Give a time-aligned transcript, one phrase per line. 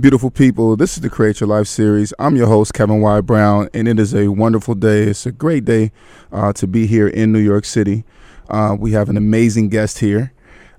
[0.00, 2.14] Beautiful people, this is the Create Your Life series.
[2.18, 3.20] I'm your host, Kevin Y.
[3.20, 5.02] Brown, and it is a wonderful day.
[5.02, 5.92] It's a great day
[6.32, 8.04] uh, to be here in New York City.
[8.48, 10.32] Uh, we have an amazing guest here.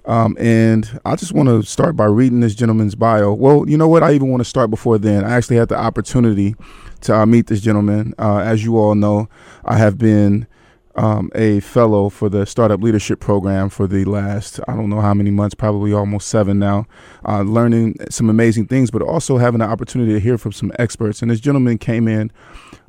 [0.06, 3.34] Um, and I just want to start by reading this gentleman's bio.
[3.34, 4.02] Well, you know what?
[4.02, 5.24] I even want to start before then.
[5.24, 6.56] I actually had the opportunity
[7.02, 8.16] to uh, meet this gentleman.
[8.18, 9.30] Uh, as you all know,
[9.64, 10.48] I have been
[10.96, 15.14] um, a fellow for the Startup Leadership Program for the last, I don't know how
[15.14, 16.86] many months, probably almost seven now,
[17.28, 21.22] uh, learning some amazing things, but also having the opportunity to hear from some experts.
[21.22, 22.32] And this gentleman came in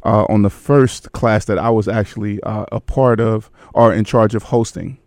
[0.05, 4.05] uh, on the first class that I was actually uh, a part of or in
[4.05, 4.98] charge of hosting.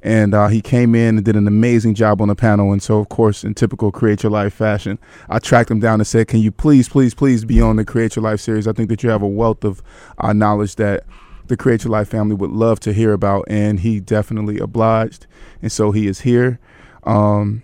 [0.00, 2.70] And uh, he came in and did an amazing job on the panel.
[2.72, 4.96] And so, of course, in typical Create Your Life fashion,
[5.28, 8.14] I tracked him down and said, Can you please, please, please be on the Create
[8.14, 8.68] Your Life series?
[8.68, 9.82] I think that you have a wealth of
[10.18, 11.02] uh, knowledge that
[11.48, 13.44] the Create Your Life family would love to hear about.
[13.48, 15.26] And he definitely obliged.
[15.60, 16.58] And so he is here.
[17.04, 17.62] Um,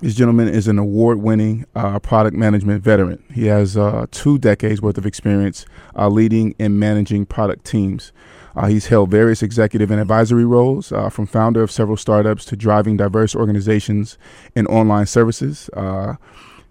[0.00, 3.24] this gentleman is an award winning uh, product management veteran.
[3.32, 8.12] He has uh, two decades worth of experience uh, leading and managing product teams.
[8.54, 12.56] Uh, he's held various executive and advisory roles, uh, from founder of several startups to
[12.56, 14.18] driving diverse organizations
[14.54, 16.14] in online services, uh,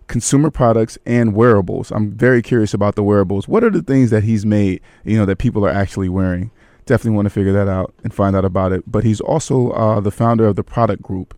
[0.08, 1.92] consumer products, and wearables.
[1.92, 3.48] I'm very curious about the wearables.
[3.48, 6.52] What are the things that he's made, you know, that people are actually wearing?
[6.86, 8.90] Definitely want to figure that out and find out about it.
[8.90, 11.38] But he's also uh, the founder of the Product Group,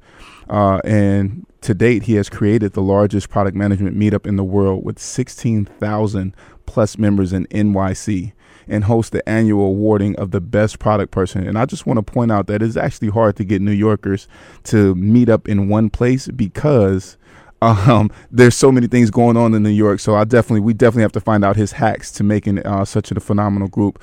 [0.50, 4.86] uh, and to date, he has created the largest product management meetup in the world
[4.86, 8.34] with 16,000 plus members in NYC
[8.68, 11.46] and hosts the annual awarding of the best product person.
[11.46, 14.28] And I just want to point out that it's actually hard to get New Yorkers
[14.66, 17.18] to meet up in one place because
[17.62, 20.00] um, there's so many things going on in New York.
[20.00, 23.12] So I definitely, we definitely have to find out his hacks to making uh, such
[23.12, 24.02] a phenomenal group.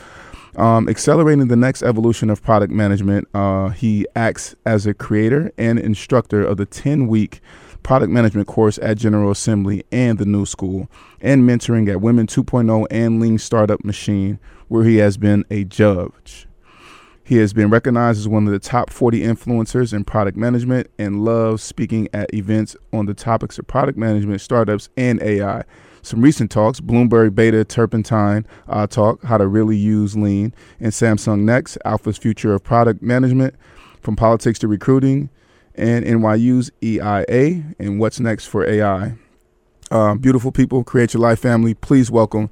[0.56, 5.78] Um, accelerating the next evolution of product management, uh, he acts as a creator and
[5.78, 7.40] instructor of the 10 week
[7.82, 10.90] product management course at General Assembly and the New School,
[11.20, 16.45] and mentoring at Women 2.0 and Lean Startup Machine, where he has been a judge.
[17.26, 21.24] He has been recognized as one of the top 40 influencers in product management and
[21.24, 25.64] loves speaking at events on the topics of product management, startups, and AI.
[26.02, 31.40] Some recent talks Bloomberg Beta Turpentine uh, Talk, How to Really Use Lean, and Samsung
[31.40, 33.56] Next, Alpha's Future of Product Management,
[34.02, 35.28] From Politics to Recruiting,
[35.74, 39.14] and NYU's EIA, and What's Next for AI.
[39.90, 42.50] Uh, beautiful people, Create Your Life family, please welcome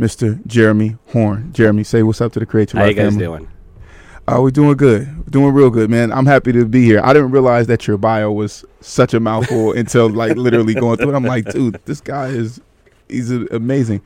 [0.00, 0.44] Mr.
[0.48, 1.52] Jeremy Horn.
[1.52, 3.02] Jeremy, say what's up to the Create Your Life family.
[3.02, 3.38] How you guys family.
[3.38, 3.55] doing?
[4.28, 5.06] Uh, we're doing good.
[5.18, 6.12] We're doing real good, man.
[6.12, 7.00] I'm happy to be here.
[7.04, 11.10] I didn't realize that your bio was such a mouthful until like literally going through
[11.10, 11.14] it.
[11.14, 12.60] I'm like, dude, this guy is
[13.08, 14.00] he's amazing.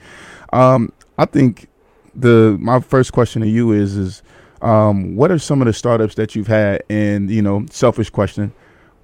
[0.53, 1.69] Um, I think
[2.15, 4.23] the my first question to you is is
[4.61, 6.83] um, what are some of the startups that you've had?
[6.91, 8.53] And you know, selfish question,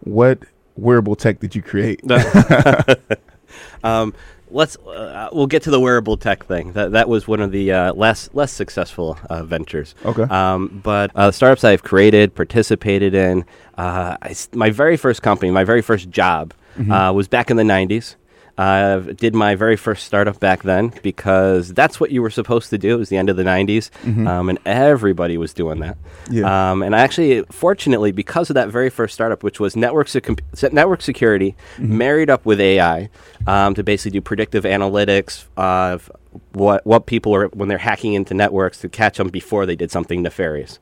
[0.01, 0.41] what
[0.77, 2.01] wearable tech did you create?
[3.85, 4.13] um,
[4.51, 6.73] let's uh, we'll get to the wearable tech thing.
[6.73, 9.95] That that was one of the uh, less less successful uh, ventures.
[10.05, 10.23] Okay.
[10.23, 13.45] Um, but uh, startups I've created, participated in.
[13.77, 16.55] Uh, I my very first company, my very first job,
[16.91, 18.17] uh, was back in the '90s.
[18.59, 22.79] Uh, did my very first startup back then because that's what you were supposed to
[22.79, 22.95] do.
[22.95, 23.91] It was the end of the 90s,
[24.27, 25.99] um, and everybody was doing that.
[26.31, 26.71] Yeah.
[26.71, 30.73] Um, and I actually, fortunately, because of that very first startup, which was network, sec-
[30.73, 33.11] network security, married up with AI
[33.47, 36.11] um, to basically do predictive analytics of
[36.53, 39.91] what what people are when they're hacking into networks to catch them before they did
[39.91, 40.79] something nefarious.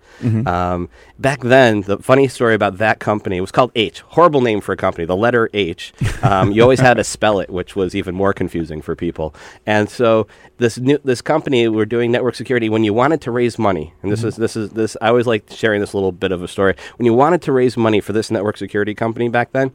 [0.47, 4.01] Um, back then, the funny story about that company was called H.
[4.01, 5.05] Horrible name for a company.
[5.05, 5.93] The letter H.
[6.23, 9.35] Um, you always had to spell it, which was even more confusing for people.
[9.67, 10.27] And so
[10.59, 13.93] this new this company were doing network security when you wanted to raise money.
[14.03, 14.97] And this is this is this.
[15.03, 16.75] I always like sharing this little bit of a story.
[16.97, 19.73] When you wanted to raise money for this network security company back then,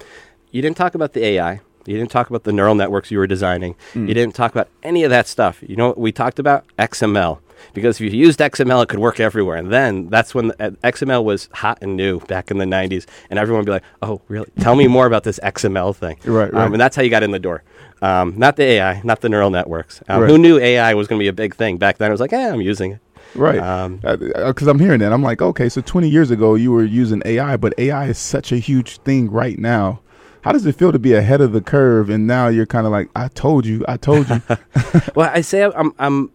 [0.51, 1.61] you didn't talk about the AI.
[1.89, 3.75] You didn't talk about the neural networks you were designing.
[3.95, 5.63] You didn't talk about any of that stuff.
[5.67, 6.65] You know what we talked about?
[6.77, 7.39] XML.
[7.73, 9.57] because if you used XML, it could work everywhere.
[9.57, 13.05] And then that's when the, uh, XML was hot and new back in the 90s.
[13.29, 14.49] And everyone would be like, oh, really?
[14.59, 16.17] Tell me more about this XML thing.
[16.25, 16.65] Right, right.
[16.67, 17.63] Um, and that's how you got in the door.
[18.01, 20.01] Um, not the AI, not the neural networks.
[20.07, 20.29] Um, Right.
[20.29, 22.09] Who knew AI was going to be a big thing back then?
[22.09, 22.99] It was like, eh, I'm using it.
[23.35, 23.59] Right.
[23.59, 25.11] Um, Because I'm hearing that.
[25.11, 28.51] I'm like, okay, so 20 years ago you were using AI, but AI is such
[28.53, 29.99] a huge thing right now.
[30.41, 32.91] How does it feel to be ahead of the curve and now you're kind of
[32.91, 34.41] like, I told you, I told you.
[35.15, 36.31] well, I say I'm, I'm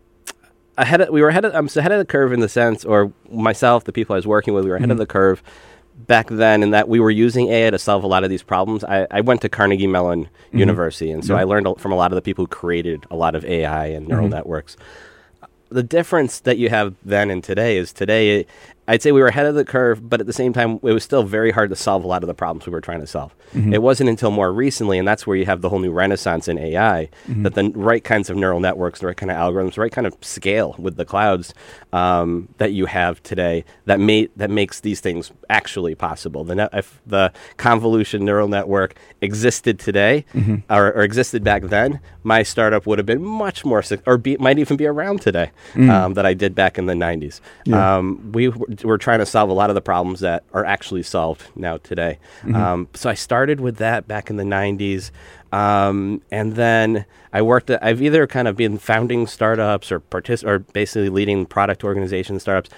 [0.78, 1.00] ahead.
[1.00, 1.44] Of, we were ahead.
[1.44, 4.26] Of, I'm ahead of the curve in the sense, or myself, the people I was
[4.26, 5.00] working with, we were ahead of mm-hmm.
[5.00, 5.42] the curve
[6.06, 8.84] back then, in that we were using AI to solve a lot of these problems.
[8.84, 10.58] I, I went to Carnegie Mellon mm-hmm.
[10.58, 11.40] University, and so Yeah.
[11.40, 14.08] I learned from a lot of the people who created a lot of AI and
[14.08, 14.34] neural mm-hmm.
[14.34, 14.76] networks.
[15.70, 18.46] The difference that you have then and today is today.
[18.86, 21.02] I'd say we were ahead of the curve, but at the same time, it was
[21.02, 23.34] still very hard to solve a lot of the problems we were trying to solve.
[23.72, 26.58] It wasn't until more recently, and that's where you have the whole new renaissance in
[26.58, 29.92] AI, that the right kinds of neural networks, the right kind of algorithms, the right
[29.92, 31.54] kind of scale with the clouds
[31.92, 36.42] um, that you have today that ma- that makes these things actually possible.
[36.44, 40.24] The net- if the convolution neural network existed today
[40.68, 44.58] or, or existed back then, my startup would have been much more, or be, might
[44.58, 47.40] even be around today um, that I did back in the 90s.
[47.64, 47.96] Yeah.
[47.96, 48.48] Um, we
[48.82, 52.18] were trying to solve a lot of the problems that are actually solved now today.
[52.54, 55.10] Um, so I started with that back in the 90s.
[55.52, 57.70] Um, and then I worked.
[57.70, 62.40] At, I've either kind of been founding startups or partic- or basically leading product organization
[62.40, 62.70] startups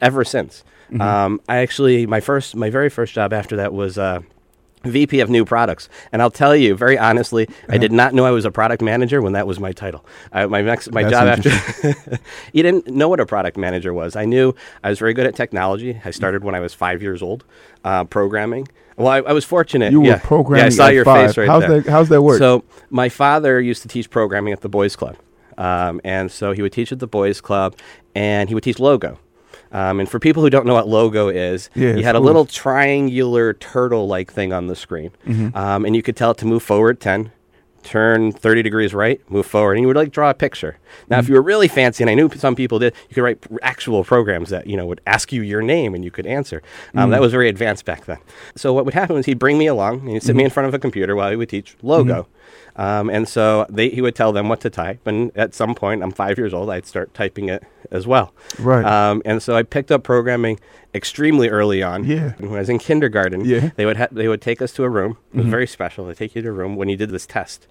[0.00, 0.64] ever since.
[1.00, 3.96] Um, I actually my first my very first job after that was.
[3.98, 4.20] Uh,
[4.84, 8.30] VP of new products, and I'll tell you very honestly, I did not know I
[8.30, 10.04] was a product manager when that was my title.
[10.32, 11.54] I, my next my That's job
[11.86, 12.18] after
[12.52, 14.16] you didn't know what a product manager was.
[14.16, 14.54] I knew
[14.84, 16.00] I was very good at technology.
[16.04, 17.44] I started when I was five years old,
[17.84, 18.68] uh, programming.
[18.96, 19.92] Well, I, I was fortunate.
[19.92, 21.28] You were programming Yeah, I saw your five.
[21.28, 21.80] face right How's there.
[21.80, 22.38] that- how's that work?
[22.38, 25.16] So my father used to teach programming at the boys' club,
[25.56, 27.76] um, and so he would teach at the boys' club,
[28.14, 29.18] and he would teach logo.
[29.72, 32.26] Um, and for people who don't know what logo is, Yeah, you had a cool.
[32.26, 35.56] little triangular turtle-like thing on the screen, Mm-hmm.
[35.56, 37.32] um, and you could tell it to move forward ten,
[37.82, 40.78] turn 30 degrees right, move forward, and you would like draw a picture.
[41.08, 41.20] Now, Mm-hmm.
[41.24, 44.04] if you were really fancy, and I knew some people did, you could write actual
[44.04, 46.62] programs that, you know, would ask you your name and you could answer.
[46.94, 47.10] Um, Mm-hmm.
[47.12, 48.18] That was very advanced back then.
[48.56, 50.46] So what would happen was he'd bring me along and he'd sit me Mm-hmm.
[50.46, 52.26] in front of a computer while he would teach logo.
[52.78, 55.04] Um, and so they, he would tell them what to type.
[55.06, 58.32] And at some point, I'm five years old, I'd start typing it as well.
[58.58, 58.84] Right.
[58.84, 60.60] Um, and so I picked up programming
[60.94, 62.04] extremely early on.
[62.04, 62.32] Yeah.
[62.38, 63.58] When I was in kindergarten, Yeah.
[63.58, 63.68] Mm-hmm.
[63.76, 65.18] they would ha- they would take us to a room.
[65.34, 66.06] It was very special.
[66.06, 67.66] They take you to a room when you did this test,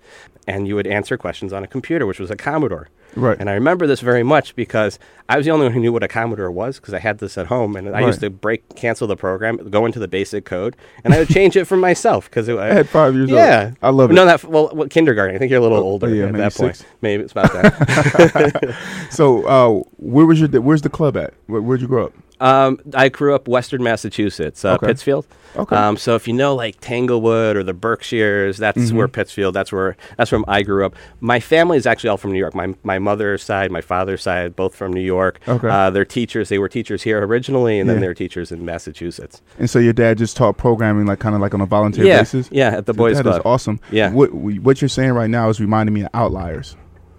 [0.46, 2.90] and you would answer questions on a computer, which was a Commodore.
[3.18, 3.38] Right.
[3.40, 6.04] And I remember this very much because I was the only one who knew what
[6.04, 9.08] a Commodore was because I had this at home, and I used to break cancel
[9.08, 12.48] the program, go into the basic code, and I would change it for myself because
[12.68, 13.38] I had five years old.
[13.38, 14.14] yeah, I love it.
[14.14, 15.36] No, that well, what, kindergarten.
[15.36, 16.86] I think you're a little Oh, older yeah, at that point.
[17.02, 18.76] Maybe it's about that.
[19.10, 21.34] So, uh, where was your where's the club at?
[21.48, 22.14] Where, where'd you grow up?
[22.40, 24.88] Um, I grew up Western Massachusetts, uh, Okay.
[24.88, 25.26] Pittsfield.
[25.56, 25.76] Okay.
[25.76, 28.96] Um, so if you know like Tanglewood or the Berkshires, that's Mm-hmm.
[28.98, 29.56] where Pittsfield.
[29.56, 30.96] That's where that's where I grew up.
[31.20, 32.54] My family is actually all from New York.
[32.54, 35.40] My my mother's side, my father's side, both from New York.
[35.48, 35.68] Okay.
[35.68, 36.50] Uh, they're teachers.
[36.50, 37.94] They were teachers here originally, and Yeah.
[37.94, 39.42] then they were teachers in Massachusetts.
[39.58, 42.20] And so your dad just taught programming, like kind of like on a volunteer yeah,
[42.20, 42.50] basis.
[42.52, 43.42] yeah, at the So boys' That is club.
[43.46, 43.80] awesome.
[43.90, 44.12] Yeah.
[44.12, 46.76] What what you're saying right now is reminding me of Outliers.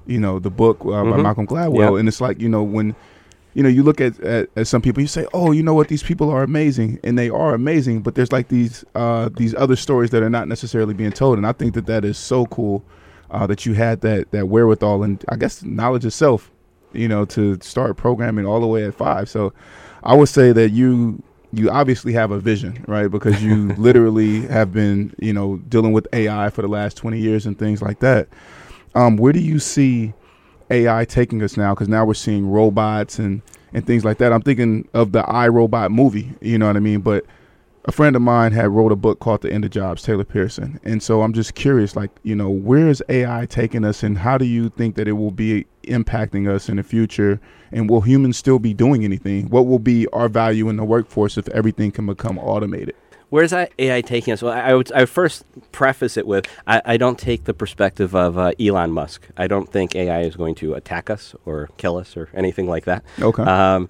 [0.07, 1.23] You know, the book uh, by Mhm.
[1.23, 1.99] Malcolm Gladwell, Yeah.
[1.99, 2.95] and it's like you know when.
[3.55, 5.89] You know, you look at, at, at some people, you say, "Oh, you know what?
[5.89, 9.77] These people are amazing, and they are amazing." But there's like these uh, these other
[9.77, 12.85] stories that are not necessarily being told, and I think that that is so cool
[13.31, 16.51] uh, that you had that that wherewithal and I guess knowledge itself,
[16.93, 19.29] you know, to start programming all the way at five.
[19.29, 19.53] So,
[20.05, 23.09] I would say that you you obviously have a vision, right?
[23.09, 27.47] Because you literally have been, you know, dealing with AI for the last 20 years
[27.47, 28.29] and things like that.
[28.95, 30.13] Um, where do you see
[30.71, 31.75] AI taking us now?
[31.75, 34.33] Because now we're seeing robots and and things like that.
[34.33, 36.33] I'm thinking of the I, Robot movie.
[36.41, 37.01] You know what I mean?
[37.01, 37.27] But
[37.85, 40.79] a friend of mine had wrote a book called The End of Jobs, Taylor Pearson.
[40.85, 44.37] And so I'm just curious, like, you know, where is AI taking us and how
[44.37, 47.41] do you think that it will be impacting us in the future?
[47.73, 49.49] And will humans still be doing anything?
[49.49, 52.95] What will be our value in the workforce if everything can become automated?
[53.31, 54.43] Where's that AI taking us?
[54.43, 57.55] Well, I, I would I would first preface it with I, I don't take the
[57.55, 59.29] perspective of uh, Elon Musk.
[59.37, 62.85] I don't think AI is going to attack us or kill us or anything like
[62.87, 63.05] that.
[63.21, 63.43] Okay.
[63.43, 63.89] Um,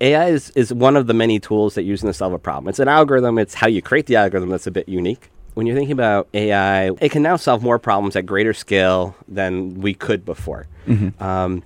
[0.00, 2.68] AI is, is one of the many tools that you're using to solve a problem.
[2.68, 3.38] It's an algorithm.
[3.38, 5.30] It's how you create the algorithm that's a bit unique.
[5.54, 9.80] When you're thinking about AI, it can now solve more problems at greater scale than
[9.80, 10.66] we could before.
[11.18, 11.62] Um,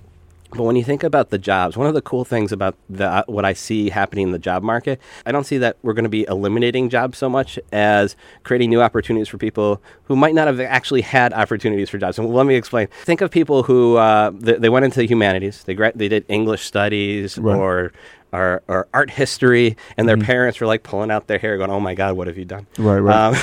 [0.53, 3.23] But when you think about the jobs, one of the cool things about the, uh,
[3.27, 6.09] what I see happening in the job market, I don't see that we're going to
[6.09, 10.59] be eliminating jobs so much as creating new opportunities for people who might not have
[10.59, 12.19] actually had opportunities for jobs.
[12.19, 12.87] And let me explain.
[13.03, 16.25] Think of people who uh, they, they went into the humanities, they gra- they did
[16.27, 17.55] English studies Right.
[17.57, 17.91] or,
[18.33, 21.79] or or art history, and their parents were like pulling out their hair, going, "Oh
[21.81, 23.33] my God, what have you done?" Right, right.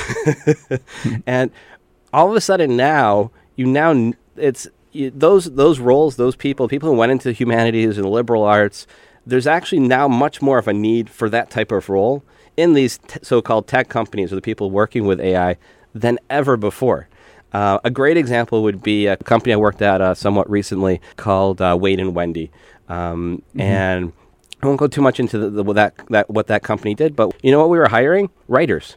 [0.70, 0.78] Um,
[1.26, 1.50] and
[2.12, 6.68] all of a sudden now you now n- it's you, those those roles those people
[6.68, 8.86] people who went into humanities and liberal arts
[9.26, 12.24] there's actually now much more of a need for that type of role
[12.56, 15.56] in these t- so-called tech companies or the people working with AI
[15.94, 17.08] than ever before.
[17.52, 21.60] Uh, a great example would be a company I worked at uh, somewhat recently called
[21.60, 22.50] uh, Wade and Wendy,
[22.88, 24.12] um, and
[24.62, 27.32] I won't go too much into the, the, that, that what that company did, but
[27.42, 28.30] you know what we were hiring?
[28.48, 28.96] Writers.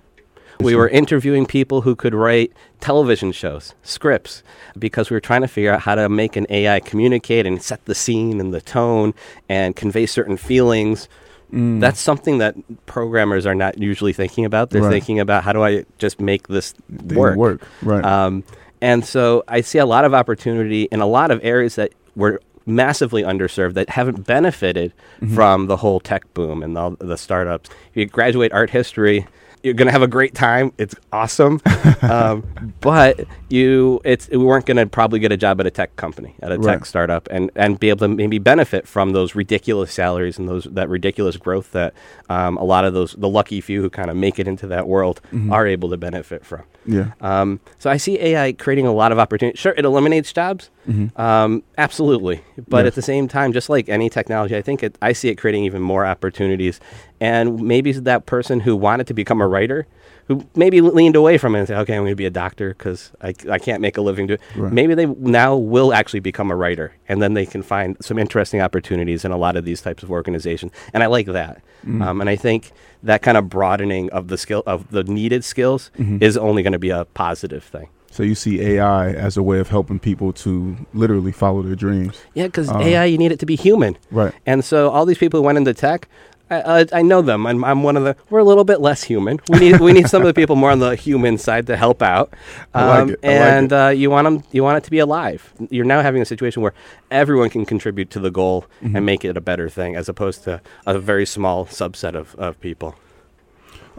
[0.63, 4.43] We were interviewing people who could write television shows, scripts,
[4.77, 7.83] because we were trying to figure out how to make an AI communicate and set
[7.85, 9.13] the scene and the tone
[9.49, 11.07] and convey certain feelings.
[11.53, 14.69] That's something that programmers are not usually thinking about.
[14.69, 14.91] They're Right.
[14.91, 16.71] thinking about how do I just make this
[17.07, 17.35] Thing work.
[17.35, 18.05] work, right.
[18.05, 18.43] Um,
[18.79, 22.39] and so I see a lot of opportunity in a lot of areas that were
[22.65, 25.35] massively underserved that haven't benefited Mm-hmm.
[25.35, 27.69] from the whole tech boom and all the startups.
[27.91, 29.27] If you graduate art history,
[29.63, 30.73] you're going to have a great time.
[30.77, 31.61] It's awesome.
[32.01, 32.43] um,
[32.81, 36.35] but you it's we weren't going to probably get a job at a tech company,
[36.41, 36.73] at a Right.
[36.77, 40.65] tech startup and and be able to maybe benefit from those ridiculous salaries and those
[40.65, 41.93] that ridiculous growth that
[42.29, 44.87] um, a lot of those the lucky few who kind of make it into that
[44.87, 45.51] world Mm-hmm.
[45.53, 46.63] are able to benefit from.
[46.85, 47.11] Yeah.
[47.21, 49.57] Um, so I see AI creating a lot of opportunity.
[49.57, 50.69] Sure, it eliminates jobs,
[51.15, 52.41] um, absolutely.
[52.67, 52.87] But Yes.
[52.87, 55.63] at the same time, just like any technology, I think it, I see it creating
[55.65, 56.79] even more opportunities.
[57.19, 59.85] And maybe that person who wanted to become a writer,
[60.31, 62.69] who maybe leaned away from it and said, "Okay, I'm going to be a doctor
[62.69, 64.59] because I, I can't make a living." doing it.
[64.59, 64.71] Right.
[64.71, 68.61] Maybe they now will actually become a writer, and then they can find some interesting
[68.61, 70.71] opportunities in a lot of these types of organizations.
[70.93, 71.61] And I like that.
[71.85, 72.03] Mm.
[72.03, 72.71] Um, and I think
[73.03, 76.17] that kind of broadening of the skill of the needed skills mm-hmm.
[76.21, 77.89] is only going to be a positive thing.
[78.11, 82.21] So you see AI as a way of helping people to literally follow their dreams.
[82.33, 83.97] Yeah, because um, AI, you need it to be human.
[84.11, 84.33] Right.
[84.45, 86.09] And so all these people who went into tech,
[86.51, 87.47] I, I know them.
[87.47, 88.15] I'm, I'm one of the.
[88.29, 89.39] We're a little bit less human.
[89.49, 92.01] We need we need some of the people more on the human side to help
[92.01, 92.33] out.
[92.73, 93.75] I like Um, like and it.
[93.75, 94.43] Uh, you want them.
[94.51, 95.53] You want it to be alive.
[95.69, 96.73] You're now having a situation where
[97.09, 98.95] everyone can contribute to the goal Mm-hmm.
[98.95, 102.59] and make it a better thing, as opposed to a very small subset of, of
[102.61, 102.95] people.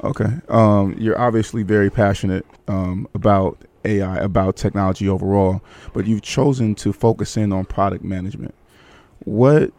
[0.05, 0.31] Okay.
[0.49, 5.61] Um, you're obviously very passionate um, about AI, about technology overall,
[5.93, 8.55] but you've chosen to focus in on product management.
[9.25, 9.71] What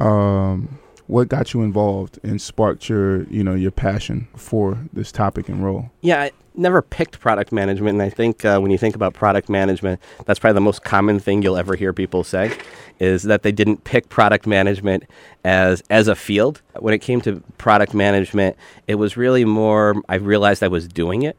[0.00, 0.78] um,
[1.10, 5.64] what got you involved and sparked your you know your passion for this topic and
[5.64, 5.90] role?
[6.00, 9.48] Yeah, I never picked product management, and I think uh, when you think about product
[9.48, 12.56] management, that's probably the most common thing you'll ever hear people say,
[13.00, 15.04] is that they didn't pick product management
[15.44, 16.62] as as a field.
[16.78, 20.00] When it came to product management, it was really more.
[20.08, 21.38] I realized I was doing it.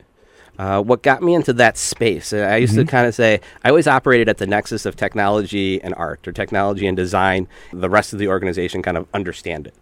[0.62, 3.70] Uh, what got me into that space, uh, I used to kind of say, I
[3.70, 7.48] always operated at the nexus of technology and art, or technology and design.
[7.74, 9.76] The rest of the organization kind of understand it.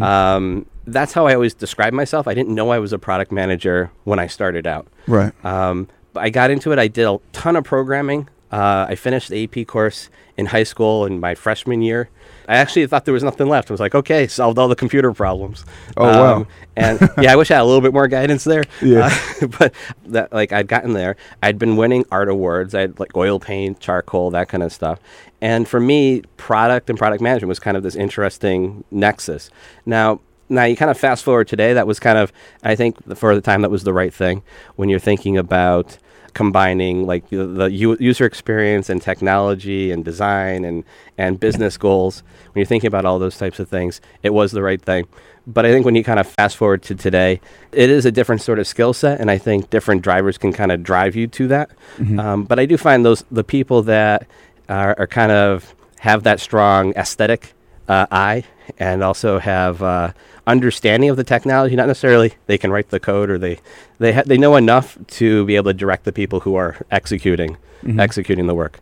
[0.00, 2.26] Um, that's how I always describe myself.
[2.26, 4.86] I didn't know I was a product manager when I started out.
[5.06, 5.34] Right.
[5.44, 6.78] Um, but I got into it.
[6.78, 8.30] I did a ton of programming.
[8.50, 10.08] Uh, I finished the AP course
[10.38, 12.08] in high school in my freshman year.
[12.48, 13.70] I actually thought there was nothing left.
[13.70, 15.64] I was like, okay, solved all the computer problems.
[15.96, 16.46] Oh, wow.
[16.76, 18.64] And yeah, I wish I had a little bit more guidance there.
[18.82, 19.16] Yeah.
[19.40, 19.74] Uh, but
[20.06, 21.16] that, like, I'd gotten there.
[21.42, 22.74] I'd been winning art awards.
[22.74, 24.98] I had like oil paint, charcoal, that kind of stuff.
[25.40, 29.50] And for me, product and product management was kind of this interesting nexus.
[29.86, 31.72] Now, now you kind of fast forward today.
[31.72, 32.32] That was kind of,
[32.62, 34.42] I think, for the time, that was the right thing
[34.76, 35.98] when you're thinking about
[36.34, 40.84] combining like the, the u- user experience and technology and design and
[41.18, 42.22] and business goals.
[42.52, 45.06] When you're thinking about all those types of things, it was the right thing.
[45.46, 47.40] But I think when you kind of fast forward to today,
[47.72, 50.70] it is a different sort of skill set, and I think different drivers can kind
[50.70, 51.70] of drive you to that.
[52.18, 54.26] Um, but I do find those the people that
[54.68, 57.54] are, are kind of have that strong aesthetic
[57.88, 58.44] uh, eye
[58.78, 60.12] and also have uh,
[60.46, 61.76] understanding of the technology.
[61.76, 63.58] Not necessarily they can write the code or they
[63.98, 67.56] they ha- they know enough to be able to direct the people who are executing
[67.98, 68.78] executing the work.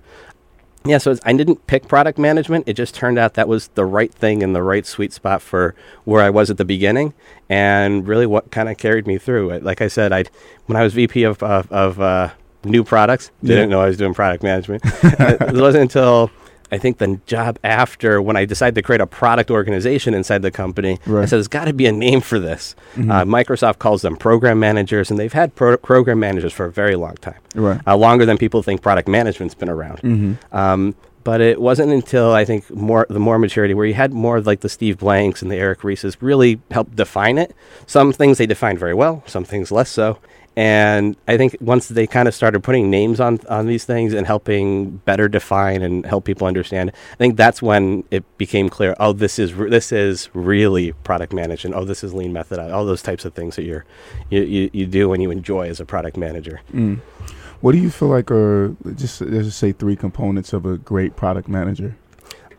[0.85, 2.67] Yeah, so it's, I didn't pick product management.
[2.67, 5.75] It just turned out that was the right thing in the right sweet spot for
[6.05, 7.13] where I was at the beginning,
[7.51, 9.51] and really what kind of carried me through.
[9.51, 9.63] it.
[9.63, 10.25] Like I said, I
[10.67, 12.31] when I was VP of of, of uh,
[12.65, 13.77] new products, didn't Yeah.
[13.77, 14.83] know I was doing product management.
[15.03, 16.31] it wasn't until
[16.73, 20.51] I think the job after when I decided to create a product organization inside the
[20.51, 20.99] company, I Right.
[21.07, 21.21] Mm-hmm.
[21.27, 22.75] said there's got to be a name for this.
[22.97, 26.97] Uh, Microsoft calls them program managers, and they've had pro- program managers for a very
[26.97, 27.81] long time Right.
[27.87, 30.39] uh, longer than people think product management's been around.
[30.53, 34.39] Um, But it wasn't until I think more the more maturity where you had more
[34.39, 37.55] of like the Steve Blanks and the Eric Rieses really helped define it.
[37.87, 40.17] Some things they defined very well, some things less so.
[40.61, 44.27] And I think once they kind of started putting names on on these things and
[44.27, 48.95] helping better define and help people understand, I think that's when it became clear.
[49.01, 51.75] Oh, this is re- this is really product management.
[51.77, 52.59] Oh, this is lean method.
[52.59, 53.87] All those types of things that you're
[54.29, 56.61] you, you, you do when you enjoy as a product manager.
[57.63, 61.17] What do you feel like are just let's just say three components of a great
[61.17, 61.97] product manager?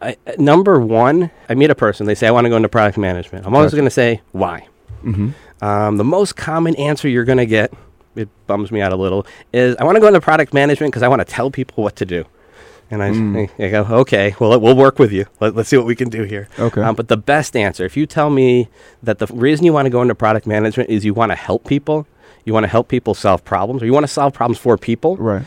[0.02, 2.08] I, number one, I meet a person.
[2.08, 3.78] They say, "I want to go into product management." I'm always Gotcha.
[3.78, 4.68] going to say, "Why?"
[5.04, 5.64] Mm-hmm.
[5.64, 7.72] Um, the most common answer you're going to get,
[8.16, 11.04] it bums me out a little, is, "I want to go into product management because
[11.04, 12.26] I want to tell people what to do."
[12.90, 13.50] And I, Mm.
[13.58, 15.26] I go, "Okay, well, we'll work with you.
[15.40, 16.82] Let, let's see what we can do here." Okay.
[16.82, 18.68] Um, but the best answer, if you tell me
[19.02, 21.66] that the reason you want to go into product management is you want to help
[21.66, 22.06] people,
[22.44, 25.16] you want to help people solve problems, or you want to solve problems for people,
[25.18, 25.44] Right.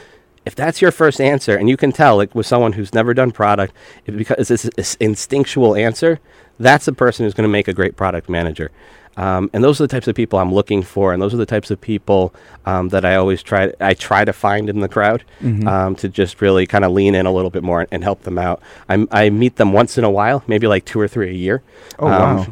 [0.47, 3.31] if that's your first answer and you can tell like with someone who's never done
[3.31, 3.73] product
[4.07, 6.21] if because it's this instinctual answer
[6.61, 8.71] that's the person who's going to make a great product manager
[9.17, 11.47] um, and those are the types of people i'm looking for and those are the
[11.47, 12.35] types of people
[12.67, 15.69] um, that i always try i try to find in the crowd Mm-hmm.
[15.69, 18.23] um, to just really kind of lean in a little bit more and, and help
[18.23, 21.31] them out I'm, i meet them once in a while maybe like two or three
[21.31, 21.63] a year
[21.99, 22.47] Oh Um, wow.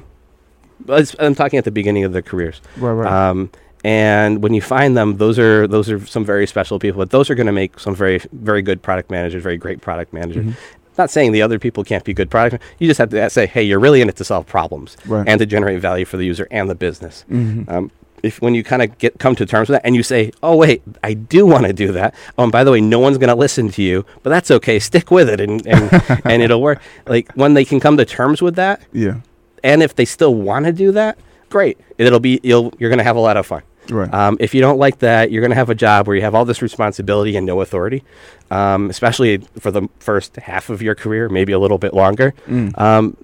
[0.84, 2.92] but i'm talking at the beginning of their careers Right.
[2.92, 3.28] Right.
[3.30, 3.50] um,
[3.84, 6.98] and when you find them, those are those are some very special people.
[7.00, 10.12] But those are going to make some very very good product managers, very great product
[10.12, 10.44] managers.
[10.46, 10.81] Mm-hmm.
[10.98, 12.62] Not saying the other people can't be good product.
[12.78, 15.26] You just have to say, hey, you're really in it to solve problems Right.
[15.26, 17.24] and to generate value for the user and the business.
[17.30, 17.68] Mhm.
[17.70, 17.90] Um,
[18.22, 20.54] if when you kind of get come to terms with that and you say, oh
[20.54, 22.14] wait, I do want to do that.
[22.38, 24.78] Oh, and by the way, no one's going to listen to you, but that's okay.
[24.78, 25.90] Stick with it, and and,
[26.24, 26.80] and it'll work.
[27.06, 29.16] Like when they can come to terms with that, yeah.
[29.64, 31.18] and if they still want to do that,
[31.50, 31.78] great.
[31.98, 33.62] It'll be you'll you're going to have a lot of fun.
[33.90, 34.12] Right.
[34.12, 36.34] Um, if you don't like that, you're going to have a job where you have
[36.34, 38.04] all this responsibility and no authority,
[38.50, 42.34] um, especially for the first half of your career, maybe a little bit longer.
[42.46, 42.78] Mm.
[42.78, 43.16] Um,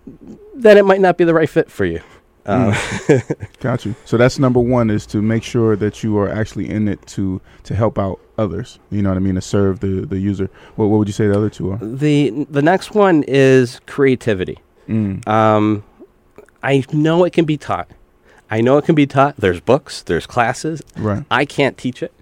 [0.55, 2.01] then it might not be the right fit for you.
[2.49, 2.75] Um,
[3.61, 3.95] Got you.
[4.07, 7.41] So that's number one is to make sure that you are actually in it to
[7.65, 8.79] to help out others.
[8.91, 9.35] You know what I mean?
[9.35, 10.49] To serve the the user.
[10.77, 11.79] What what would you say the other two are?
[11.79, 14.59] the the next one is creativity.
[14.89, 15.29] Mm.
[15.29, 15.85] Um,
[16.63, 17.91] I know it can be taught.
[18.51, 19.37] I know it can be taught.
[19.37, 20.03] There's books.
[20.03, 20.83] There's classes.
[20.97, 21.25] Right.
[21.31, 22.13] I can't teach it.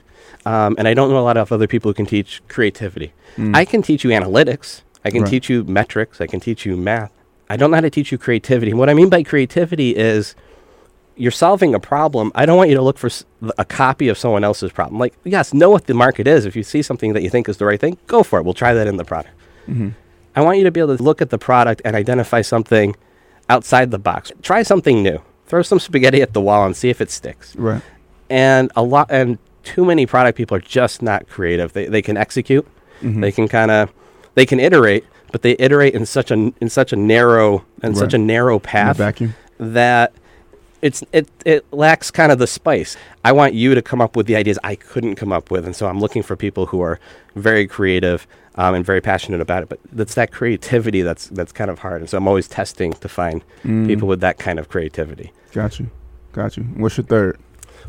[0.45, 3.13] Um, and I don't know a lot of other people who can teach creativity.
[3.37, 3.55] Mm.
[3.55, 4.83] I can teach you analytics.
[5.05, 5.31] I can Right.
[5.31, 6.21] teach you metrics.
[6.21, 7.13] I can teach you math.
[7.49, 8.73] I don't know how to teach you creativity.
[8.73, 10.35] What I mean by creativity is
[11.17, 12.31] you're solving a problem.
[12.35, 13.09] I don't want you to look for
[13.57, 14.99] a copy of someone else's problem.
[14.99, 16.45] Like, yes, know what the market is.
[16.45, 18.45] If you see something that you think is the right thing, go for it.
[18.45, 19.35] We'll try that in the product.
[19.69, 19.91] Mm-hmm.
[20.35, 22.95] I want you to be able to look at the product and identify something
[23.49, 24.31] outside the box.
[24.43, 25.21] Try something new.
[25.47, 27.83] Throw some spaghetti at the wall and see if it sticks Right.
[28.29, 32.17] and a lot and too many product people are just not creative they, they can
[32.17, 32.67] execute
[33.03, 33.21] Mhm.
[33.21, 33.93] they can kind of
[34.35, 38.15] they can iterate but they iterate in such a in such a narrow and such
[38.15, 39.35] a narrow path vacuum.
[39.59, 40.13] that
[40.83, 44.27] it's it it lacks kind of the spice i want you to come up with
[44.27, 46.99] the ideas i couldn't come up with and so i'm looking for people who are
[47.35, 48.27] very creative
[48.57, 52.01] um, and very passionate about it but that's that creativity that's that's kind of hard
[52.01, 53.87] and so i'm always testing to find Mm.
[53.87, 55.89] people with that kind of creativity Got you.
[56.33, 56.65] Got you.
[56.65, 57.39] What's your third?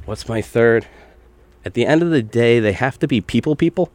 [0.06, 0.88] What's my third?
[1.66, 3.92] At the end of the day, they have to be people people.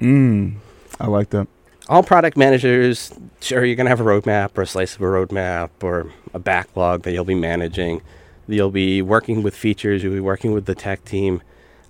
[0.00, 0.54] Mm.
[1.00, 1.48] I like that.
[1.88, 5.06] All product managers, sure, you're going to have a roadmap or a slice of a
[5.06, 8.00] roadmap or a backlog that you'll be managing.
[8.46, 10.04] You'll be working with features.
[10.04, 11.42] You'll be working with the tech team.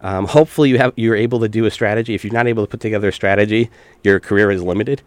[0.06, 2.14] Um, hopefully, you have you're able to do a strategy.
[2.14, 3.70] If you're not able to put together a strategy,
[4.04, 5.02] your career is limited.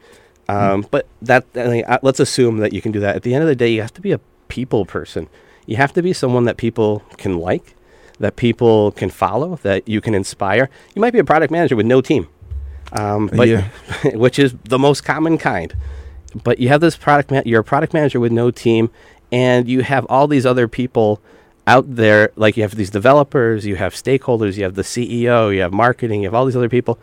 [0.49, 3.15] Um, But that I mean, uh, let's assume that you can do that.
[3.15, 5.27] At the end of the day, you have to be a people person.
[5.67, 7.75] You have to be someone that people can like,
[8.19, 10.69] that people can follow, that you can inspire.
[10.95, 12.27] You might be a product manager with no team,
[12.91, 13.69] um, but Yeah.
[14.15, 15.73] which is the most common kind.
[16.43, 17.31] But you have this product.
[17.31, 18.89] Ma- you're a product manager with no team,
[19.31, 21.21] and you have all these other people
[21.69, 22.31] out there.
[22.35, 26.21] Like you have these developers, you have stakeholders, you have the CEO, you have marketing,
[26.21, 26.97] you have all these other people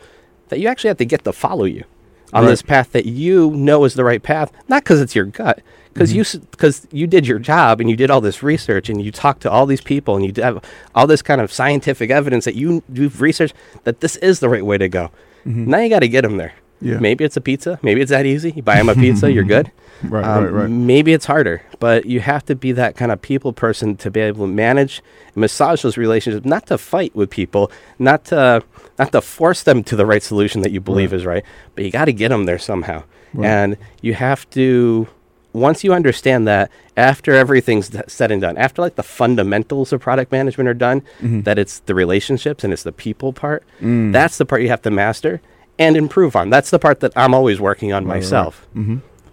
[0.48, 1.84] that you actually have to get to follow you
[2.32, 2.50] on Right.
[2.50, 4.50] this path that you know is the right path.
[4.68, 5.62] Not because it's your gut,
[5.94, 6.36] because mm-hmm.
[6.36, 9.42] you because you did your job and you did all this research and you talked
[9.42, 10.62] to all these people and you have
[10.94, 14.66] all this kind of scientific evidence that you you've researched that this is the right
[14.66, 15.10] way to go.
[15.46, 15.70] Mm-hmm.
[15.70, 16.54] Now you got to get them there.
[16.80, 16.98] Yeah.
[16.98, 17.78] Maybe it's a pizza.
[17.82, 18.52] Maybe it's that easy.
[18.54, 19.70] You buy them a pizza, you're good.
[20.02, 20.70] Right, Um, right, right.
[20.70, 24.20] Maybe it's harder, but you have to be that kind of people person to be
[24.20, 28.62] able to manage and massage those relationships, not to fight with people, not to
[28.98, 31.16] not to force them to the right solution that you believe Right.
[31.20, 33.04] is right, but you got to get them there somehow.
[33.32, 33.46] Right.
[33.48, 35.08] And you have to
[35.54, 40.00] once you understand that after everything's d- said and done, after like the fundamentals of
[40.02, 41.40] product management are done, Mm-hmm.
[41.42, 43.64] that it's the relationships and it's the people part.
[43.80, 44.12] Mm.
[44.12, 45.40] That's the part you have to master.
[45.78, 46.50] And improve on.
[46.50, 48.66] That's the part that I'm always working on myself.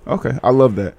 [0.08, 0.96] Okay, I love that.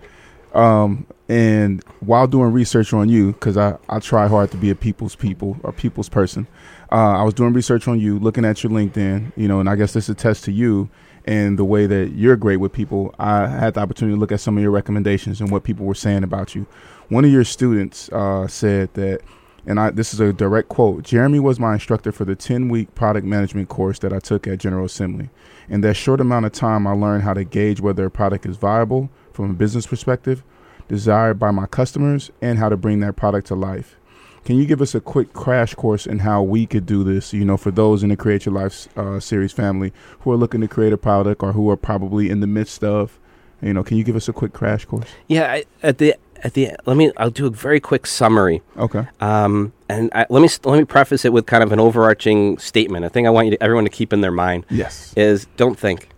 [0.54, 4.74] Um, and while doing research on you, because I, I try hard to be a
[4.74, 6.46] people's people or people's person,
[6.92, 9.74] uh, I was doing research on you, looking at your LinkedIn, you know, and I
[9.74, 10.88] guess this attests to you
[11.24, 13.14] and the way that you're great with people.
[13.18, 15.94] I had the opportunity to look at some of your recommendations and what people were
[15.94, 16.66] saying about you.
[17.08, 19.20] One of your students uh, said that,
[19.66, 22.94] and I, this is a direct quote Jeremy was my instructor for the 10 week
[22.94, 25.30] product management course that I took at General Assembly.
[25.68, 28.56] In that short amount of time, I learned how to gauge whether a product is
[28.56, 30.42] viable from a business perspective,
[30.88, 33.96] desired by my customers, and how to bring that product to life.
[34.44, 37.32] Can you give us a quick crash course in how we could do this?
[37.32, 40.60] You know, for those in the Create Your Life uh, series family who are looking
[40.60, 43.18] to create a product or who are probably in the midst of,
[43.62, 45.08] you know, can you give us a quick crash course?
[45.28, 46.14] Yeah, I, at the
[46.44, 48.62] at the let me I'll do a very quick summary.
[48.76, 49.06] Okay.
[49.20, 53.04] Um, and I, let me let me preface it with kind of an overarching statement.
[53.04, 55.12] I think I want you to, everyone to keep in their mind Yes.
[55.16, 56.08] is don't think.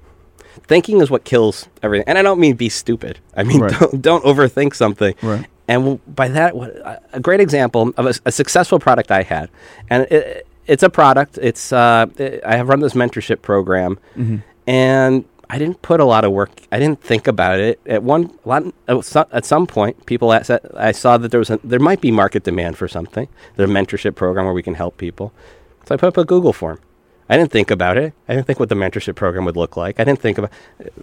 [0.67, 3.21] Thinking is what kills everything, and I don't mean be stupid.
[3.37, 3.79] I mean Right.
[3.79, 5.15] don't, don't overthink something.
[5.23, 5.47] Right.
[5.69, 6.55] And by that,
[7.13, 9.49] a great example of a successful product I had,
[9.91, 11.39] and it, it's a product.
[11.43, 12.07] It's uh,
[12.45, 13.99] I have run this mentorship program,
[14.67, 16.51] and I didn't put a lot of work.
[16.73, 17.81] I didn't think about it.
[17.87, 21.79] At one, lot, at some point, people at, I saw that there was a, there
[21.79, 23.29] might be market demand for something.
[23.55, 25.33] There's a mentorship program where we can help people.
[25.85, 26.81] So I put up a Google form.
[27.29, 28.13] I didn't think about it.
[28.29, 30.01] I didn't think what the mentorship program would look like.
[30.01, 30.51] I didn't think about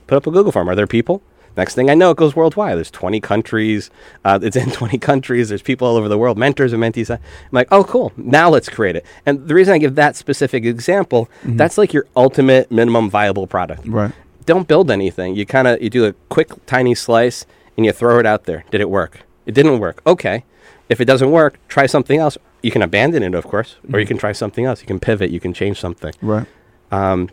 [0.08, 0.70] put up a Google form.
[0.70, 1.22] Are there people?
[1.56, 2.78] Next thing I know, it goes worldwide.
[2.78, 3.92] There's 20 countries.
[4.26, 5.50] Uh, it's in 20 countries.
[5.50, 7.12] There's people all over the world, mentors and mentees.
[7.12, 7.20] I'm
[7.52, 8.12] like, oh, cool.
[8.18, 9.06] Now let's create it.
[9.26, 13.88] And the reason I give that specific example, that's like your ultimate minimum viable product.
[13.88, 14.12] Right.
[14.44, 15.36] Don't build anything.
[15.36, 17.46] You kind of you do a quick tiny slice
[17.78, 18.64] and you throw it out there.
[18.72, 19.22] Did it work?
[19.46, 20.02] It didn't work.
[20.06, 20.46] Okay.
[20.90, 22.38] If it doesn't work, try something else.
[22.62, 24.82] You can abandon it, of course, or you can try something else.
[24.82, 25.32] You can pivot.
[25.32, 26.14] You can change something.
[26.22, 26.48] Right.
[26.92, 27.30] Um,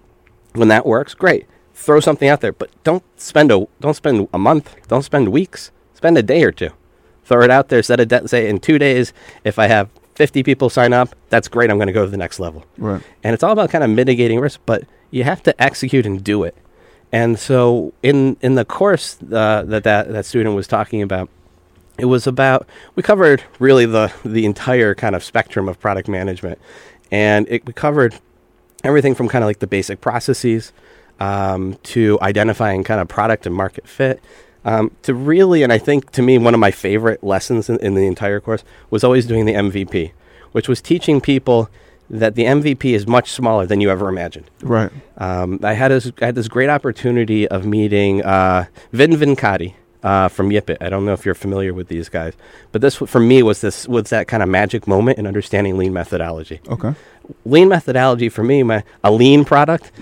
[0.54, 1.46] when that works, great.
[1.74, 4.76] Throw something out there, but don't spend a don't spend a month.
[4.88, 5.70] Don't spend weeks.
[5.94, 6.70] Spend a day or two.
[7.24, 7.82] Throw it out there.
[7.82, 9.12] Set a de- say in two days.
[9.44, 11.70] If I have 50 people sign up, that's great.
[11.70, 12.64] I'm going to go to the next level.
[12.76, 13.02] Right.
[13.22, 16.42] And it's all about kind of mitigating risk, but you have to execute and do
[16.42, 16.56] it.
[17.12, 21.28] And so in in the course uh, that, that that student was talking about,
[21.98, 26.58] it was about we covered really the the entire kind of spectrum of product management,
[27.10, 28.14] and it we covered
[28.84, 30.72] everything from kind of like the basic processes
[31.18, 34.20] um, to identifying kind of product and market fit.
[34.62, 37.94] Um, to really, and I think to me, one of my favorite lessons in, in
[37.94, 40.12] the entire course was always doing the MVP,
[40.52, 41.70] which was teaching people
[42.10, 44.50] that the MVP is much smaller than you ever imagined.
[44.62, 44.90] Right.
[45.16, 50.28] Um, I had this, I had this great opportunity of meeting uh, Vin Vacanti uh,
[50.28, 50.78] from Yipit.
[50.80, 52.34] I don't know if you're familiar with these guys,
[52.72, 55.92] but this for me was this was that kind of magic moment in understanding lean
[55.92, 56.60] methodology.
[56.68, 56.94] Okay.
[57.44, 59.92] Lean methodology for me, my a lean product.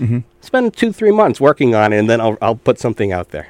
[0.41, 3.47] Spend two three months working on it, and then I'll I'll put something out there.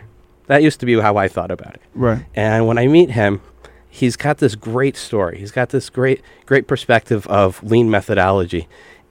[0.47, 1.81] That used to be how I thought about it.
[1.93, 2.25] Right.
[2.33, 3.41] And when I meet him,
[3.89, 5.39] he's got this great story.
[5.39, 8.67] He's got this great, great perspective of lean methodology.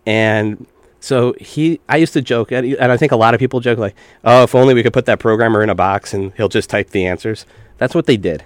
[0.07, 0.67] And
[1.01, 3.79] so he, I used to joke, and and I think a lot of people joke
[3.79, 6.71] like, "Oh, if only we could put that programmer in a box and he'll just
[6.71, 8.45] type the answers." That's what they did.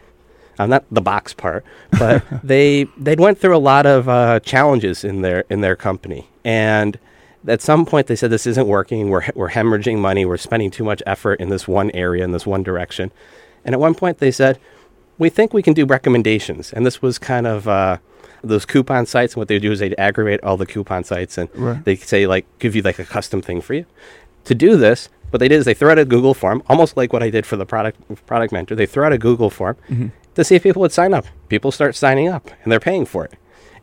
[0.58, 1.64] Uh, not the box part,
[1.98, 6.28] but they they went through a lot of uh, challenges in their in their company,
[6.44, 6.98] and
[7.48, 9.08] at some point they said this isn't working.
[9.08, 10.26] We're we're hemorrhaging money.
[10.26, 13.12] We're spending too much effort in this one area in this one direction,
[13.64, 14.58] and at one point they said,
[15.18, 17.68] we think we can do recommendations, and this was kind of.
[17.68, 17.98] Uh,
[18.44, 21.48] those coupon sites, and what they do is they'd aggregate all the coupon sites, and
[21.54, 21.84] Right.
[21.84, 23.86] they say like give you like a custom thing for you.
[24.46, 27.12] To do this, what they did is they throw out a Google form, almost like
[27.12, 28.74] what I did for the product product mentor.
[28.74, 29.76] They throw out a Google form
[30.34, 31.24] to see if people would sign up.
[31.48, 33.34] People start signing up, and they're paying for it,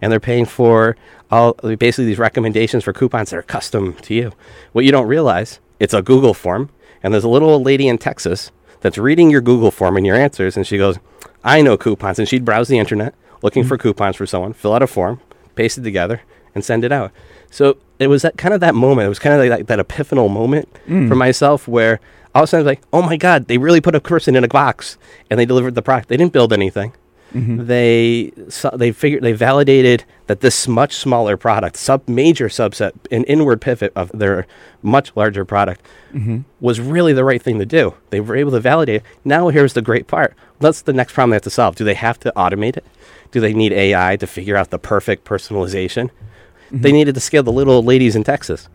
[0.01, 0.97] and they're paying for
[1.31, 4.33] all basically these recommendations for coupons that are custom to you.
[4.73, 6.69] What you don't realize, it's a Google form,
[7.01, 10.17] and there's a little old lady in Texas that's reading your Google form and your
[10.17, 10.97] answers, and she goes,
[11.43, 13.89] "I know coupons," and she'd browse the internet looking for mm-hmm.
[13.89, 15.21] coupons for someone, fill out a form,
[15.55, 16.21] paste it together,
[16.53, 17.11] and send it out.
[17.51, 19.05] So it was that kind of that moment.
[19.05, 21.07] It was kind of like that, that epiphanal moment mm.
[21.07, 21.99] for myself where
[22.35, 24.35] all of a sudden I was like, oh my God, they really put a person
[24.35, 24.97] in a box
[25.29, 26.09] and they delivered the product.
[26.09, 26.93] They didn't build anything.
[27.33, 27.65] Mm-hmm.
[27.67, 33.23] They so they figured they validated that this much smaller product, sub major subset, an
[33.25, 34.47] inward pivot of their
[34.81, 36.39] much larger product, mm-hmm.
[36.59, 37.93] was really the right thing to do.
[38.09, 38.97] They were able to validate.
[38.97, 39.03] it.
[39.23, 40.35] Now here's the great part.
[40.59, 41.75] That's the next problem they have to solve.
[41.75, 42.85] Do they have to automate it?
[43.31, 46.09] Do they need AI to figure out the perfect personalization?
[46.09, 46.81] Mm-hmm.
[46.81, 48.69] They needed to scale the little ladies in Texas.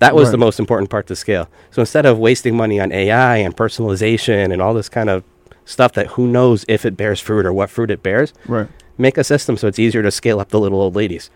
[0.00, 1.48] That was the most important part to scale.
[1.70, 5.22] So instead of wasting money on AI and personalization and all this kind of
[5.64, 8.68] stuff that who knows if it bears fruit or what fruit it bears, Right.
[8.98, 11.30] make a system so it's easier to scale up the little old ladies.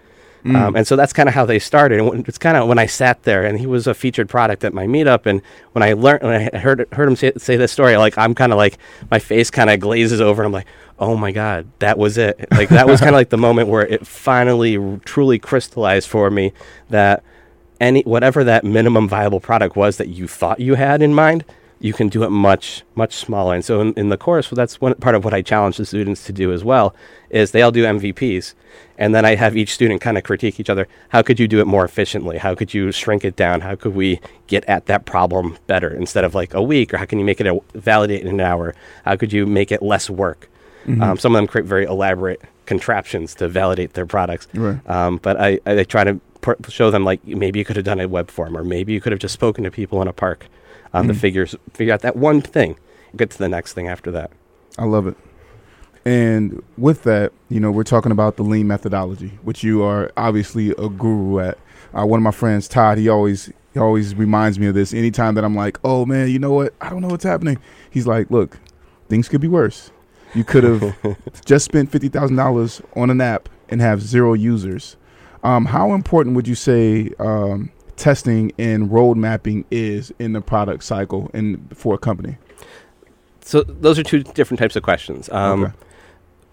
[0.47, 2.01] Um, and so that's kind of how they started.
[2.01, 4.75] And it's kind of when I sat there, and he was a featured product at
[4.75, 5.25] my meetup.
[5.25, 5.41] And
[5.73, 8.53] when I learned, when I heard heard him say, say this story, like I'm kind
[8.53, 8.77] of like
[9.11, 10.67] my face kind of glazes over, and I'm like,
[10.99, 12.47] oh my god, that was it.
[12.51, 16.31] Like that was kind of like the moment where it finally r- truly crystallized for
[16.31, 16.53] me
[16.91, 17.23] that
[17.81, 21.47] any whatever that minimum viable product was that you thought you had in mind,
[21.85, 23.55] you can do it much much smaller.
[23.55, 25.85] And so in, in the course, well, that's one part of what I challenge the
[25.85, 26.95] students to do as well.
[27.29, 28.55] Is they all do MVPs,
[28.97, 30.89] and then I have each student kind of critique each other.
[31.11, 32.39] How could you do it more efficiently?
[32.39, 33.61] How could you shrink it down?
[33.61, 36.95] How could we get at that problem better instead of like a week?
[36.95, 38.75] Or how can you make it a, validate in an hour?
[39.05, 40.49] How could you make it less work?
[41.03, 44.49] Um, some of them create very elaborate contraptions to validate their products.
[44.55, 44.79] Right.
[44.89, 48.01] Um, but I, I try to pr- show them like maybe you could have done
[48.01, 50.47] a web form, or maybe you could have just spoken to people in a park
[50.95, 52.77] um, to figure s- figure out that one thing.
[53.17, 54.31] Get to the next thing after that.
[54.79, 55.17] I love it.
[56.05, 60.71] And with that, you know, we're talking about the lean methodology, which you are obviously
[60.73, 61.59] a guru at.
[61.97, 64.93] Uh, one of my friends, Todd, he always he always reminds me of this.
[64.93, 66.75] Anytime that I'm like, "Oh man, you know what?
[66.81, 67.59] I don't know what's happening."
[67.91, 68.59] He's like, "Look,
[69.09, 69.91] things could be worse.
[70.35, 70.97] You could have
[71.45, 74.97] just spent fifty thousand dollars on an app and have zero users."
[75.45, 80.85] Um, how important would you say um, testing and road mapping is in the product
[80.85, 82.37] cycle and for a company?
[83.41, 85.29] So those are two different types of questions.
[85.31, 85.73] Um, Okay.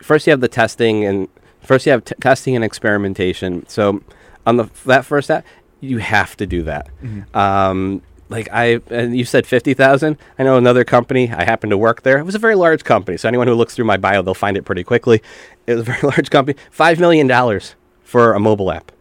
[0.02, 1.28] First, you have the testing, and
[1.62, 3.66] first you have t- testing and experimentation.
[3.68, 4.02] So
[4.48, 5.46] on the that first step,
[5.80, 6.90] you have to do that.
[7.36, 10.18] Um, like I, and you said fifty thousand.
[10.40, 11.30] I know another company.
[11.32, 12.18] I happen to work there.
[12.18, 13.16] It was a very large company.
[13.18, 15.22] So anyone who looks through my bio, they'll find it pretty quickly.
[15.68, 16.58] It was a very large company.
[16.72, 18.92] Five million dollars for a mobile app.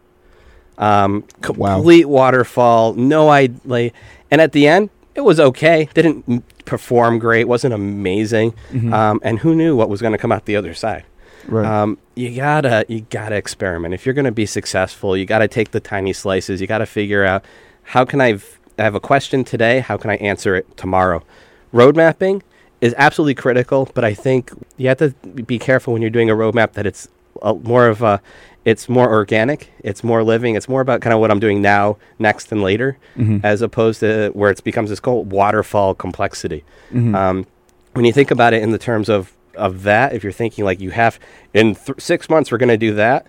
[0.77, 1.23] Um,
[1.55, 1.75] Wow.
[1.75, 2.93] complete waterfall.
[2.93, 3.93] No, I like,
[4.31, 5.89] and at the end, it was okay.
[5.93, 7.47] Didn't perform great.
[7.47, 8.53] wasn't amazing.
[8.93, 11.03] Um, and who knew what was going to come out the other side?
[11.47, 11.65] Right.
[11.65, 13.95] Um, you gotta you gotta experiment.
[13.95, 16.61] If you're gonna be successful, you gotta take the tiny slices.
[16.61, 17.43] You gotta figure out
[17.81, 18.45] how can I v-
[18.77, 19.79] I have a question today.
[19.79, 21.23] How can I answer it tomorrow?
[21.71, 22.43] Road mapping
[22.79, 25.09] is absolutely critical, but I think you have to
[25.43, 27.07] be careful when you're doing a roadmap that it's
[27.41, 28.21] a, more of a
[28.65, 29.71] it's more organic.
[29.83, 30.55] It's more living.
[30.55, 32.97] It's more about kind of what I'm doing now, next, and later,
[33.43, 36.63] as opposed to where it becomes this called waterfall complexity.
[36.93, 37.45] Um,
[37.93, 40.79] when you think about it in the terms of of that, if you're thinking like
[40.79, 41.19] you have
[41.53, 43.25] in th- six months we're going to do that,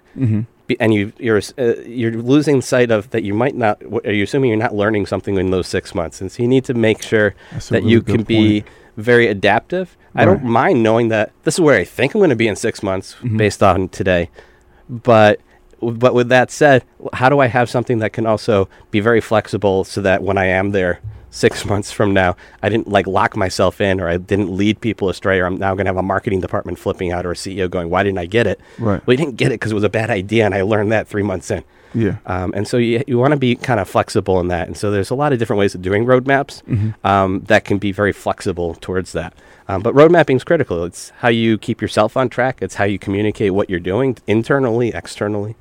[0.68, 3.80] be- and you you're uh, you're losing sight of that you might not.
[3.80, 6.20] w- Are you assuming you're not learning something in those six months?
[6.20, 8.64] And so you need to make sure That's that really you can be
[8.96, 9.96] very adaptive.
[10.14, 12.54] I don't mind knowing that this is where I think I'm going to be in
[12.56, 13.36] six months Mm-hmm.
[13.38, 14.28] based on today,
[14.92, 15.40] but.
[15.85, 19.83] But with that said, how do I have something that can also be very flexible
[19.83, 21.00] so that when I am there
[21.31, 25.09] six months from now, I didn't like lock myself in or I didn't lead people
[25.09, 27.68] astray or I'm now going to have a marketing department flipping out or a CEO
[27.68, 28.61] going, why didn't I get it?
[28.78, 29.05] Right.
[29.05, 31.09] Well, you didn't get it because it was a bad idea and I learned that
[31.09, 31.64] three months in.
[31.94, 32.18] yeah.
[32.26, 34.68] Um, and so you, you want to be kind of flexible in that.
[34.68, 36.62] And so there's a lot of different ways of doing roadmaps
[37.05, 39.35] um, that can be very flexible towards that.
[39.72, 40.85] Um, but road mapping is critical.
[40.85, 42.58] It's how you keep yourself on track.
[42.61, 45.56] It's how you communicate what you're doing internally, externally.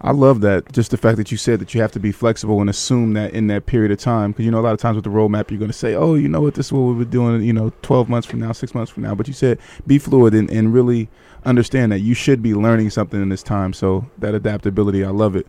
[0.00, 0.72] I love that.
[0.72, 3.32] Just the fact that you said that you have to be flexible and assume that
[3.32, 5.50] in that period of time, because you know a lot of times with the roadmap,
[5.50, 6.54] you're going to say, "Oh, you know what?
[6.54, 9.04] This is what we'll be doing." You know, 12 months from now, six months from
[9.04, 9.14] now.
[9.14, 11.08] But you said be fluid and, and really
[11.44, 13.72] understand that you should be learning something in this time.
[13.72, 15.46] So that adaptability, I love it.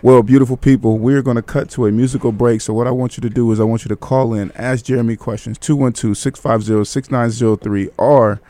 [0.00, 2.60] Well, beautiful people, we're going to cut to a musical break.
[2.60, 4.84] So what I want you to do is I want you to call in, ask
[4.84, 8.40] Jeremy questions, 212-650-6903, or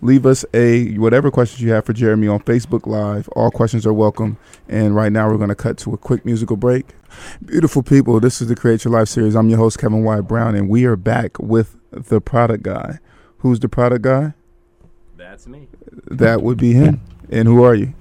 [0.00, 3.28] leave us a whatever questions you have for Jeremy on Facebook Live.
[3.30, 4.38] All questions are welcome.
[4.68, 6.86] And right now we're going to cut to a quick musical break.
[7.44, 9.34] Beautiful people, this is the Create Your Life series.
[9.34, 10.20] I'm your host Kevin Y.
[10.20, 13.00] Brown, and we are back with the product guy.
[13.38, 14.34] Who's the product guy?
[15.16, 15.66] That's me.
[16.06, 17.00] That would be him.
[17.28, 17.92] And who are you?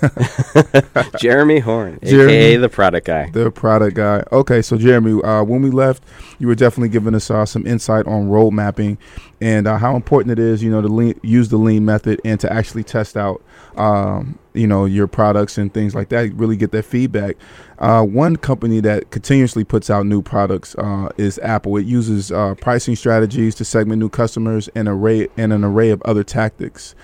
[1.18, 2.32] Jeremy Horn, Jeremy.
[2.32, 3.30] aka the product guy.
[3.30, 4.24] The product guy.
[4.32, 6.02] Okay, so Jeremy, uh, when we left,
[6.38, 8.98] you were definitely giving us uh, some insight on road mapping
[9.40, 12.38] and uh, how important it is, you know, to lean, use the lean method and
[12.40, 13.42] to actually test out,
[13.76, 16.32] um, you know, your products and things like that.
[16.34, 17.36] Really get that feedback.
[17.78, 21.76] Uh, one company that continuously puts out new products uh, is Apple.
[21.76, 26.00] It uses uh, pricing strategies to segment new customers and array and an array of
[26.02, 26.94] other tactics.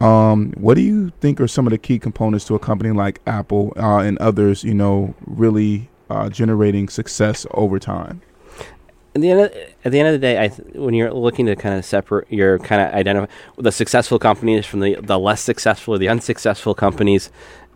[0.00, 3.20] Um, what do you think are some of the key components to a company like
[3.26, 8.22] Apple uh, and others, you know, really uh, generating success over time?
[9.14, 9.52] At the end of,
[9.84, 12.28] at the end of the day, I th- when you're looking to kind of separate,
[12.30, 13.26] you're kind of identify
[13.58, 17.30] the successful companies from the the less successful or the unsuccessful companies.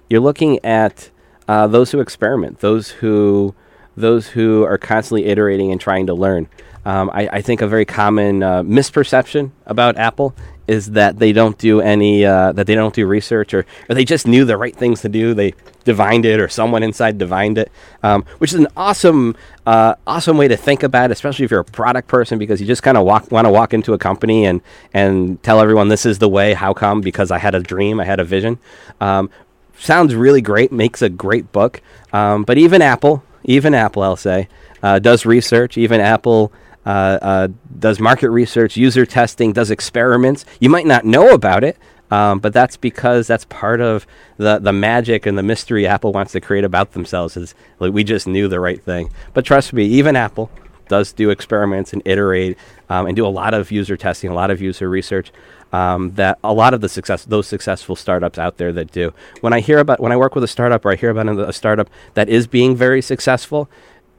[0.08, 1.10] You're looking at
[1.48, 3.54] uh, those who experiment, those who
[3.96, 6.48] those who are constantly iterating and trying to learn.
[6.84, 11.58] Um, I, I think a very common uh, misperception about Apple is that they don't
[11.58, 14.74] do any uh, that they don't do research or, or they just knew the right
[14.74, 15.34] things to do.
[15.34, 17.70] They divined it or someone inside divined it,
[18.02, 21.60] um, which is an awesome, uh, awesome way to think about it, especially if you're
[21.60, 24.46] a product person, because you just kind of walk, want to walk into a company
[24.46, 28.00] and, and tell everyone this is the way, how come, because I had a dream,
[28.00, 28.58] I had a vision.
[29.00, 29.30] Um,
[29.78, 31.80] sounds really great, makes a great book.
[32.12, 34.48] Um, but even Apple, even Apple, I'll say,
[34.82, 35.76] uh, does research.
[35.76, 36.52] Even Apple
[36.84, 40.44] does market research, user testing, does experiments.
[40.60, 41.78] You might not know about it,
[42.10, 46.32] um, but that's because that's part of the, the magic and the mystery Apple wants
[46.32, 47.36] to create about themselves.
[47.36, 49.10] Is like we just knew the right thing.
[49.32, 50.50] But trust me, even Apple
[50.88, 54.50] does do experiments and iterate um, and do a lot of user testing, a lot
[54.50, 55.32] of user research.
[55.72, 59.12] Um, that a lot of the success, those successful startups out there that do.
[59.40, 61.52] When I hear about, when I work with a startup or I hear about a
[61.52, 63.68] startup that is being very successful,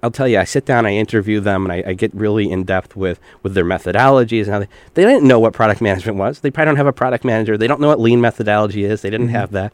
[0.05, 2.63] I'll tell you, I sit down, I interview them, and I, I get really in
[2.63, 6.41] depth with, with their methodologies and how they, they didn't know what product management was.
[6.41, 7.57] They probably don't have a product manager.
[7.57, 9.01] They don't know what lean methodology is.
[9.01, 9.35] They didn't mm-hmm.
[9.35, 9.73] have that.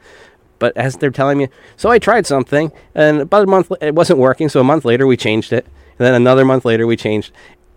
[0.57, 4.19] But as they're telling me, so I tried something, and about a month, it wasn't
[4.19, 4.47] working.
[4.47, 5.65] So a month later, we changed it,
[5.99, 7.33] and then another month later, we changed.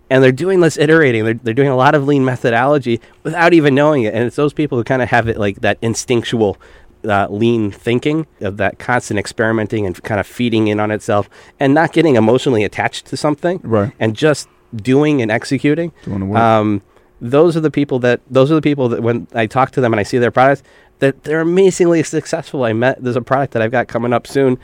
[0.08, 1.24] And they're doing this iterating.
[1.24, 4.14] They're, they're doing a lot of lean methodology without even knowing it.
[4.14, 6.56] And it's those people who kind of have it like that instinctual
[7.04, 11.28] uh, lean thinking, of that constant experimenting and kind of feeding in on itself,
[11.60, 13.92] and not getting emotionally attached to something, Right.
[13.98, 15.92] And just doing and executing.
[16.04, 16.36] Doing.
[16.36, 16.82] Um,
[17.20, 19.92] those are the people that those are the people that when I talk to them
[19.92, 20.62] and I see their products,
[20.98, 22.64] that they're amazingly successful.
[22.64, 24.58] I met there's a product that I've got coming up soon,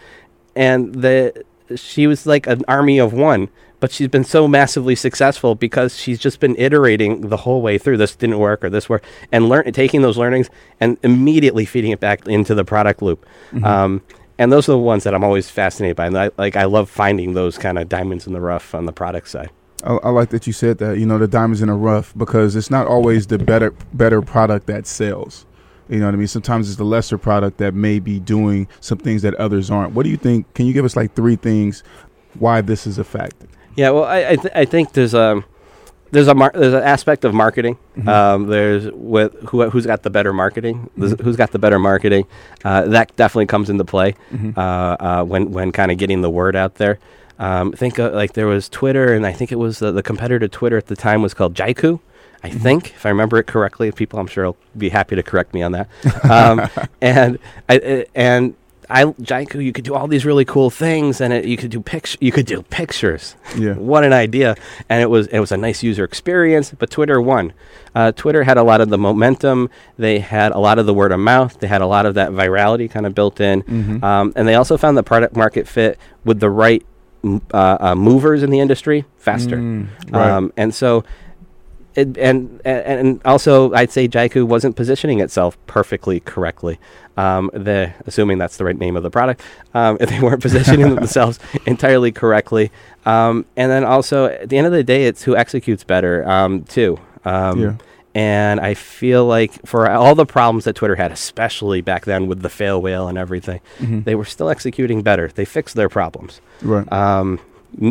[0.54, 1.44] and the
[1.76, 3.48] she was like an army of one.
[3.80, 7.96] But she's been so massively successful because she's just been iterating the whole way through.
[7.96, 12.00] This didn't work or this worked, and learn taking those learnings and immediately feeding it
[12.00, 13.26] back into the product loop.
[13.64, 14.02] Um,
[14.38, 16.06] and those are the ones that I'm always fascinated by.
[16.06, 18.92] And I, like I love finding those kind of diamonds in the rough on the
[18.92, 19.50] product side.
[19.84, 20.98] I, I like that you said that.
[20.98, 24.66] You know, the diamonds in the rough because it's not always the better better product
[24.66, 25.46] that sells.
[25.90, 26.28] You know what I mean?
[26.28, 29.92] Sometimes it's the lesser product that may be doing some things that others aren't.
[29.92, 30.52] What do you think?
[30.54, 31.82] Can you give us like three things
[32.38, 33.34] why this is a fact?
[33.76, 35.42] Yeah, well, I I, th- I think there's a
[36.12, 37.78] there's a mar- there's an aspect of marketing.
[38.06, 42.26] Um, there's with who who's got the better marketing, There's- who's got the better marketing.
[42.64, 44.14] Uh, that definitely comes into play
[44.56, 46.98] uh, uh, when when kind of getting the word out there.
[47.38, 50.40] Um, think uh, like there was Twitter, and I think it was the, the competitor
[50.40, 52.00] to Twitter at the time was called Jaiku.
[52.42, 55.52] I think, if I remember it correctly, people I'm sure will be happy to correct
[55.54, 55.88] me on that.
[56.24, 56.68] Um,
[57.02, 58.54] and I, uh, and
[58.90, 61.80] I Jaiku, you could do all these really cool things, and it, you could do
[61.80, 63.36] pict- you could do pictures.
[63.56, 63.74] Yeah.
[63.90, 64.56] what an idea!
[64.88, 66.72] And it was it was a nice user experience.
[66.78, 67.52] But Twitter won.
[67.94, 69.70] Uh, Twitter had a lot of the momentum.
[69.98, 71.58] They had a lot of the word of mouth.
[71.60, 74.76] They had a lot of that virality kind of built in, um, and they also
[74.76, 76.84] found the product market fit with the right
[77.24, 79.56] m- uh, uh, movers in the industry faster.
[80.10, 80.30] right.
[80.30, 81.04] um, and so
[82.00, 86.78] it, and, and also I'd say Jaiku wasn't positioning itself perfectly correctly.
[87.16, 89.42] Um, the assuming that's the right name of the product,
[89.74, 92.70] um, if they weren't positioning themselves entirely correctly,
[93.04, 96.64] um, and then also at the end of the day, it's who executes better um,
[96.64, 96.98] too.
[97.24, 97.74] Um, Yeah.
[98.12, 102.42] And I feel like for all the problems that Twitter had, especially back then with
[102.42, 105.28] the fail whale and everything, they were still executing better.
[105.28, 106.40] They fixed their problems.
[106.60, 106.90] Right.
[106.92, 107.38] Um,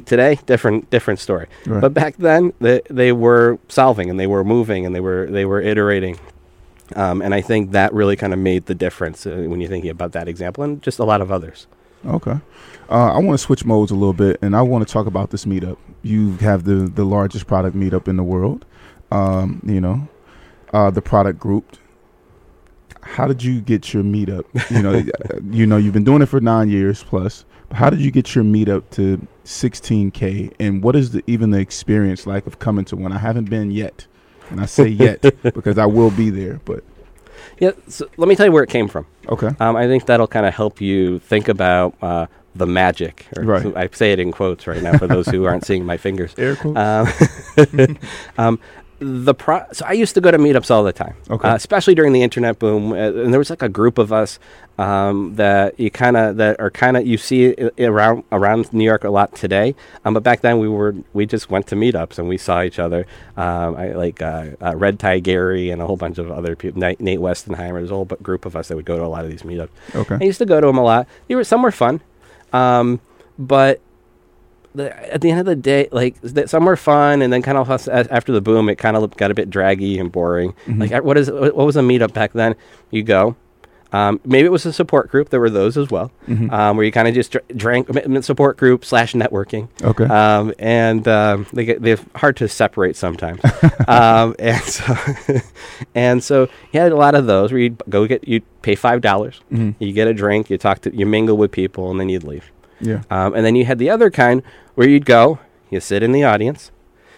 [0.06, 1.48] today, different different story.
[1.66, 1.82] Right.
[1.82, 5.46] But back then, they they were solving and they were moving and they were they
[5.46, 6.20] were iterating.
[6.96, 9.92] Um, and I think that really kind of made the difference uh, when you're thinking
[9.92, 11.68] about that example and just a lot of others.
[12.06, 12.40] Okay.
[12.90, 15.30] Uh, I want to switch modes a little bit, and I want to talk about
[15.30, 15.78] this meetup.
[16.02, 18.66] You have the the largest product meetup in the world.
[19.12, 20.08] Um, you know,
[20.74, 21.78] uh, the product group.
[23.02, 24.46] How did you get your meetup?
[24.70, 25.04] You know,
[25.56, 27.46] you know, you've been doing it for nine years plus.
[27.70, 30.54] But how did you get your meetup to 16k?
[30.60, 33.12] And what is the, even the experience like of coming to one?
[33.12, 34.08] I haven't been yet,
[34.50, 36.60] and I say yet because I will be there.
[36.66, 36.84] But
[37.60, 39.06] Yeah, so let me tell you where it came from.
[39.28, 43.28] okay, Um, I think that'll kind of help you think about uh, the magic.
[43.38, 43.62] Right.
[43.62, 46.34] so I say it in quotes right now for those who aren't seeing my fingers.
[46.38, 46.78] air quotes.
[46.78, 47.98] Um,
[48.38, 48.60] um,
[49.00, 51.48] the pro- so I used to go to meetups all the time, Okay.
[51.48, 52.92] uh, especially during the internet boom.
[52.92, 54.40] Uh, and there was like a group of us
[54.78, 59.04] um, that you kind of that are kind of you see around around New York
[59.04, 59.76] a lot today.
[60.06, 62.80] Um, but back then we were we just went to meetups and we saw each
[62.80, 63.06] other.
[63.38, 66.80] Um, I like uh, uh, Red Tie Gary and a whole bunch of other people.
[66.80, 67.74] Nate, Nate Westheimer.
[67.74, 69.70] There's a whole group of us that would go to a lot of these meetups.
[69.96, 70.18] Okay.
[70.20, 71.08] I used to go to them a lot.
[71.28, 72.02] They were some were fun,
[72.54, 73.00] um,
[73.38, 73.80] but
[74.76, 77.70] the, at the end of the day, like some were fun, and then kind of
[77.90, 80.54] after the boom, it kind of got a bit draggy and boring.
[80.68, 82.56] Like, uh, what is what was a meetup back then?
[82.92, 83.36] You go,
[83.92, 85.30] Um, maybe it was a support group.
[85.30, 86.12] There were those as well,
[86.52, 87.88] um, where you kind of just dr- drank
[88.24, 89.68] support group slash networking.
[89.82, 90.06] Okay.
[90.06, 93.42] Um, and um, they get they're hard to separate sometimes.
[93.88, 94.96] um, and so
[95.96, 99.02] and so you had a lot of those where you'd go get you pay five
[99.02, 102.24] dollars, you get a drink, you talk to you mingle with people, and then you'd
[102.24, 102.52] leave.
[102.82, 103.04] Yeah.
[103.10, 104.42] Um, and then you had the other kind
[104.76, 106.72] where you'd go, you sit in the audience,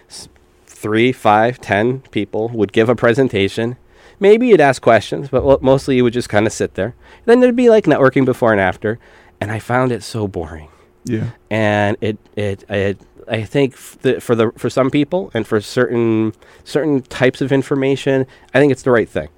[0.09, 0.27] s-
[0.65, 3.77] three, five, ten people would give a presentation.
[4.19, 6.95] Maybe you'd ask questions, but lo- mostly you would just kind of sit there.
[7.25, 8.99] Then there'd be like networking before and after,
[9.39, 10.69] and I found it so boring.
[11.05, 11.31] Yeah.
[11.49, 15.59] And it, it, it I think f- the, for the for some people and for
[15.61, 16.33] certain
[16.63, 19.29] certain types of information, I think it's the right thing.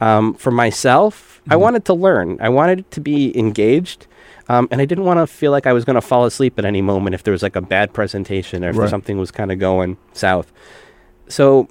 [0.00, 2.38] Um, for myself, I wanted to learn.
[2.40, 4.06] I wanted to be engaged.
[4.48, 6.64] Um, and I didn't want to feel like I was going to fall asleep at
[6.64, 8.90] any moment if there was like a bad presentation or if Right.
[8.90, 10.52] something was kind of going south.
[11.28, 11.68] So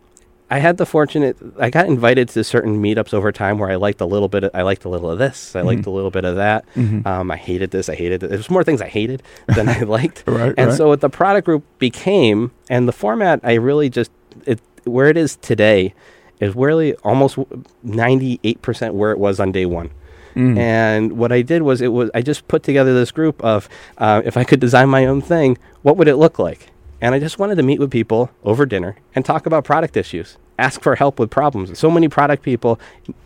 [0.49, 4.01] I had the fortunate I got invited to certain meetups over time where I liked
[4.01, 5.67] a little bit of, I liked a little of this, I Mm-hmm.
[5.67, 6.65] liked a little bit of that.
[7.05, 8.29] Um, I hated this, I hated it.
[8.29, 10.23] There's more things I hated than I liked.
[10.27, 10.77] Right, and right.
[10.77, 14.11] so what the product group became and the format I really just
[14.47, 15.93] it where it is today
[16.39, 17.37] is really almost
[17.85, 19.89] 98% where it was on day 1.
[20.35, 20.57] Mm.
[20.57, 24.21] And what I did was it was I just put together this group of uh,
[24.25, 26.69] if I could design my own thing, what would it look like?
[27.01, 30.37] And I just wanted to meet with people over dinner and talk about product issues,
[30.57, 31.77] ask for help with problems.
[31.77, 32.79] So many product people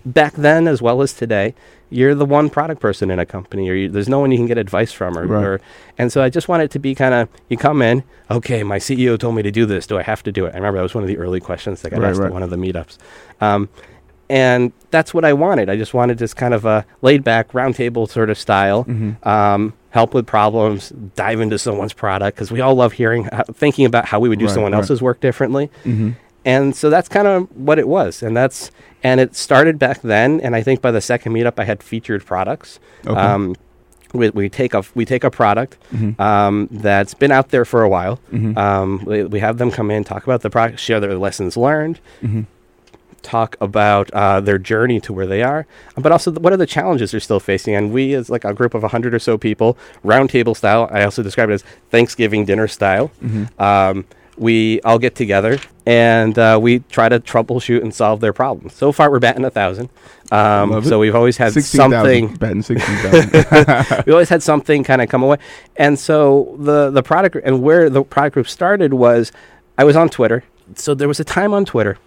[0.04, 1.54] back then as well as today,
[1.92, 4.48] you're the one product person in a company, or you, there's no one you can
[4.48, 5.44] get advice from, or, Right.
[5.46, 5.62] or
[5.98, 8.78] and so I just wanted it to be kind of you come in, okay, my
[8.80, 9.86] CEO told me to do this.
[9.88, 10.54] Do I have to do it?
[10.54, 12.28] I remember that was one of the early questions that got Right, asked right.
[12.28, 12.98] at one of the meetups.
[13.42, 13.70] Um,
[14.30, 15.70] and that's what I wanted.
[15.70, 19.28] I just wanted this kind of a laid back roundtable sort of style, Mm-hmm.
[19.28, 23.86] um, help with problems, dive into someone's product because we all love hearing, uh, thinking
[23.86, 24.80] about how we would do Right, someone right.
[24.80, 25.70] else's work differently.
[25.86, 26.12] Mm-hmm.
[26.46, 28.72] And so that's kind of what it was, and that's
[29.04, 30.40] and it started back then.
[30.42, 32.80] And I think by the second meetup, I had featured products.
[33.06, 33.20] Okay.
[33.20, 33.56] Um,
[34.14, 36.22] we, we take a we take a product Mm-hmm.
[36.22, 38.20] um, that's been out there for a while.
[38.56, 42.00] Um, we, we have them come in, talk about the product, share their lessons learned,
[42.22, 42.44] Mm-hmm.
[43.22, 45.66] Talk about uh, their journey to where they are,
[45.96, 47.76] but also th- what are the challenges they're still facing.
[47.76, 50.88] And we, as like a group of hundred or so people, roundtable style.
[50.92, 53.12] I also describe it as Thanksgiving dinner style.
[53.22, 53.62] Mm-hmm.
[53.62, 54.06] Um,
[54.38, 58.74] we all get together and uh, we try to troubleshoot and solve their problems.
[58.74, 59.90] So far, we're batting a thousand.
[60.32, 61.92] Um, so we've always had 16,000.
[61.92, 64.04] something Batting 16,000.
[64.06, 65.38] we always had something kind of come away.
[65.76, 69.32] And so the the product and where the product group started was
[69.78, 70.44] I was on Twitter.
[70.76, 71.98] So there was a time on Twitter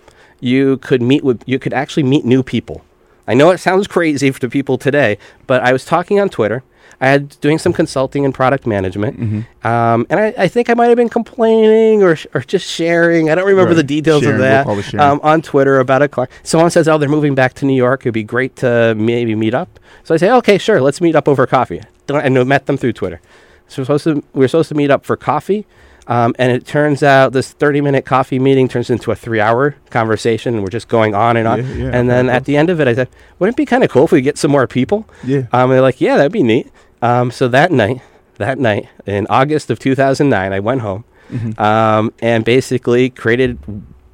[0.40, 2.84] you could meet with you could actually meet new people.
[3.28, 6.62] I know it sounds crazy to people today, but I was talking on Twitter.
[7.02, 9.66] I had doing some consulting and product management, Mm-hmm.
[9.66, 13.30] um, and I, I think I might have been complaining or, or just sharing.
[13.30, 13.76] I don't remember Right.
[13.76, 15.00] the details Sharing, of we'll that sharing.
[15.06, 16.30] um, on Twitter about a client.
[16.42, 18.02] Someone says, "Oh, they're moving back to New York.
[18.02, 20.80] It'd be great to maybe meet up." So I say, "Okay, sure.
[20.82, 23.20] Let's meet up over coffee." Don't- I know met them through Twitter.
[23.68, 25.64] So we're supposed to we were supposed to meet up for coffee,
[26.10, 30.62] um, and it turns out this thirty-minute coffee meeting turns into a three-hour conversation, and
[30.62, 31.58] we're just going on and on.
[31.66, 33.08] Yeah, yeah, and then at the end of it, I said,
[33.38, 35.44] "Wouldn't it be kind of cool if we get some more people?" Yeah.
[35.52, 38.02] Um, they're like, "Yeah, that'd be neat." Um, so that night,
[38.36, 41.62] that night in August of 2009, I went home Mm-hmm.
[41.62, 43.56] um, and basically created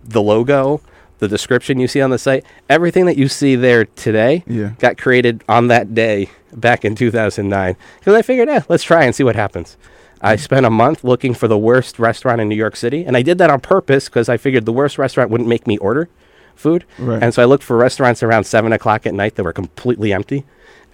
[0.04, 0.82] the logo,
[1.18, 4.72] the description you see on the site, everything that you see there today Yeah.
[4.78, 7.74] got created on that day back in 2009.
[7.98, 9.78] Because I figured, eh, let's try and see what happens.
[10.20, 13.22] I spent a month looking for the worst restaurant in New York City, and I
[13.22, 16.08] did that on purpose because I figured the worst restaurant wouldn't make me order
[16.54, 16.84] food.
[16.98, 17.22] Right.
[17.22, 20.44] And so I looked for restaurants around seven o'clock at night that were completely empty.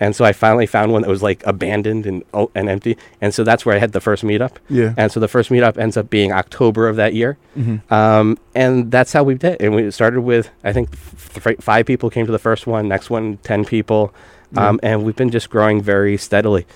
[0.01, 2.97] And so I finally found one that was like abandoned and oh, and empty.
[3.20, 4.57] And so that's where I had the first meetup.
[4.68, 4.95] Yeah.
[4.97, 7.39] And so the first meetup ends up being October of that year.
[7.57, 7.95] Mm-hmm.
[7.95, 9.62] Um, and that's how we did.
[9.62, 12.89] And we started with I think f- f- five people came to the first one.
[12.89, 14.12] Next one, ten people.
[14.57, 16.66] Um, and we've been just growing very steadily.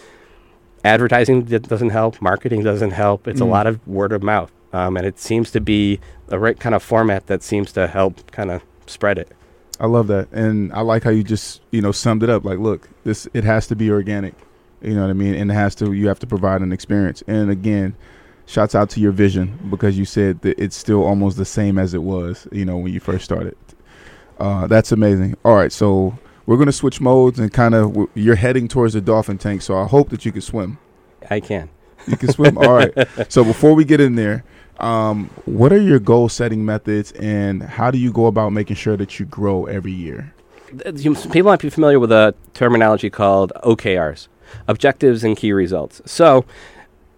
[0.86, 2.22] Advertising doesn't help.
[2.22, 3.26] Marketing doesn't help.
[3.26, 3.50] It's a Mm.
[3.50, 4.52] lot of word of mouth.
[4.72, 8.30] Um, and it seems to be the right kind of format that seems to help
[8.30, 9.32] kind of spread it.
[9.80, 12.44] I love that, and I like how you just you know summed it up.
[12.44, 14.34] Like, look, this it has to be organic.
[14.80, 15.34] You know what I mean?
[15.34, 17.22] And it has to you have to provide an experience.
[17.26, 17.94] And again,
[18.46, 21.94] shouts out to your vision because you said that it's still almost the same as
[21.94, 22.46] it was.
[22.52, 23.56] You know when you first started.
[24.38, 25.34] Uh, that's amazing.
[25.44, 26.16] All right, so
[26.46, 29.62] we're gonna switch modes and kind of w- you're heading towards the dolphin tank.
[29.62, 30.78] So I hope that you can swim.
[31.28, 31.68] I can.
[32.06, 32.56] You can swim.
[32.58, 32.92] All right.
[33.28, 34.44] So before we get in there,
[34.78, 38.96] um, what are your goal setting methods, and how do you go about making sure
[38.96, 40.32] that you grow every year?
[40.84, 44.28] People might be familiar with a terminology called OKRs,
[44.68, 46.02] objectives and key results.
[46.04, 46.44] So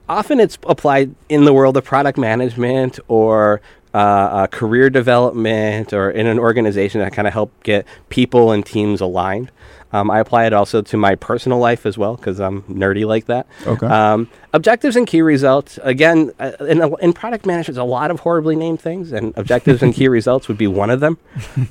[0.08, 3.60] often it's applied in the world of product management or
[3.94, 8.64] uh, uh, career development or in an organization that kind of help get people and
[8.64, 9.50] teams aligned.
[9.92, 13.24] Um, I apply it also to my personal life as well because I'm nerdy like
[13.26, 13.46] that.
[13.66, 13.86] Okay.
[13.86, 15.78] Um, objectives and key results.
[15.82, 19.82] Again, uh, in, in product management, there's a lot of horribly named things, and objectives
[19.82, 21.16] and key results would be one of them.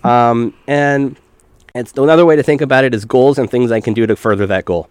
[0.04, 1.16] Um, and
[1.76, 4.16] it's another way to think about it is goals and things I can do to
[4.16, 4.90] further that goal.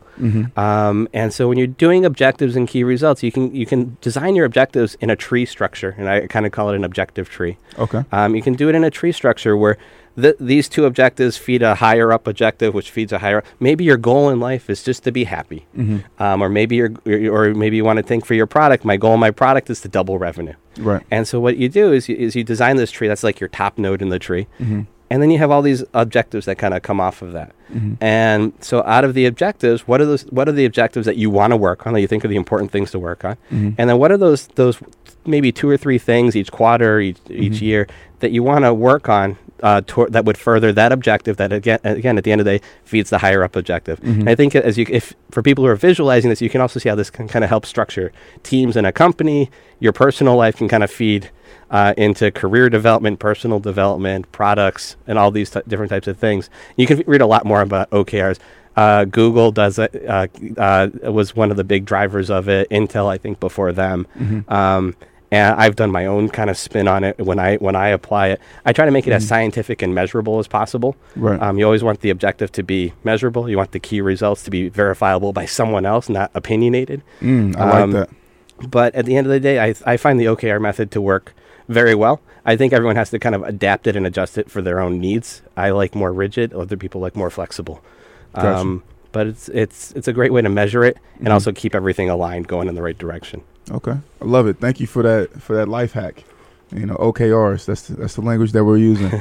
[0.57, 4.35] Um, and so when you're doing objectives and key results, you can you can design
[4.35, 7.59] your objectives in a tree structure, and I kind of call it an objective tree.
[7.79, 8.05] Okay.
[8.13, 9.77] Um, you can do it in a tree structure where
[10.21, 13.43] th- these two objectives feed a higher up objective, which feeds a higher.
[13.61, 15.67] Maybe your goal in life is just to be happy,
[16.19, 16.93] um, or maybe you're,
[17.31, 18.85] or maybe you want to think for your product.
[18.85, 20.55] My goal, my product, is to double revenue.
[20.79, 21.03] Right.
[21.11, 23.09] And so what you do is you, is you design this tree.
[23.09, 24.47] That's like your top node in the tree,
[25.11, 27.53] and then you have all these objectives that kind of come off of that.
[27.73, 28.03] Mm-hmm.
[28.03, 30.23] And so out of the objectives, what are those?
[30.25, 31.93] What are the objectives that you want to work on?
[31.95, 33.71] That you think are the important things to work on, mm-hmm.
[33.79, 34.79] and then what are those those
[35.25, 37.65] maybe two or three things each quarter, each, each mm-hmm.
[37.65, 37.89] year
[38.21, 41.37] that you want to work on uh, tor- that would further that objective.
[41.39, 43.99] That again, again, at the end of the day, feeds the higher up objective.
[44.03, 46.79] And I think as you, if for people who are visualizing this, you can also
[46.81, 49.51] see how this can kind of help structure teams in a company.
[49.81, 51.31] Your personal life can kind of feed
[51.71, 56.49] uh, into career development, personal development, products, and all these t- different types of things.
[56.77, 58.39] You can f- read a lot more about OKRs.
[58.77, 60.05] Uh, Google does it.
[60.07, 60.27] Uh,
[60.59, 62.69] uh, was one of the big drivers of it.
[62.71, 64.07] Intel, I think, before them.
[64.49, 64.95] Um,
[65.31, 68.29] and I've done my own kind of spin on it when I when I apply
[68.29, 68.41] it.
[68.65, 70.97] I try to make it as scientific and measurable as possible.
[71.17, 71.41] Right.
[71.41, 73.49] Um, you always want the objective to be measurable.
[73.49, 77.03] You want the key results to be verifiable by someone else, not opinionated.
[77.21, 78.17] Mm, I Um, like that.
[78.71, 81.35] But at the end of the day, I, I find the OKR method to work
[81.69, 82.21] very well.
[82.47, 84.99] I think everyone has to kind of adapt it and adjust it for their own
[85.01, 85.43] needs.
[85.57, 87.83] I like more rigid, other people like more flexible.
[88.35, 88.57] Gotcha.
[88.57, 92.09] Um, but it's it's it's a great way to measure it and also keep everything
[92.09, 93.43] aligned, going in the right direction.
[93.71, 94.59] Okay, I love it.
[94.61, 96.25] Thank you for that for that life hack.
[96.75, 97.65] You know, OKRs.
[97.67, 99.13] That's the, that's the language that we're using.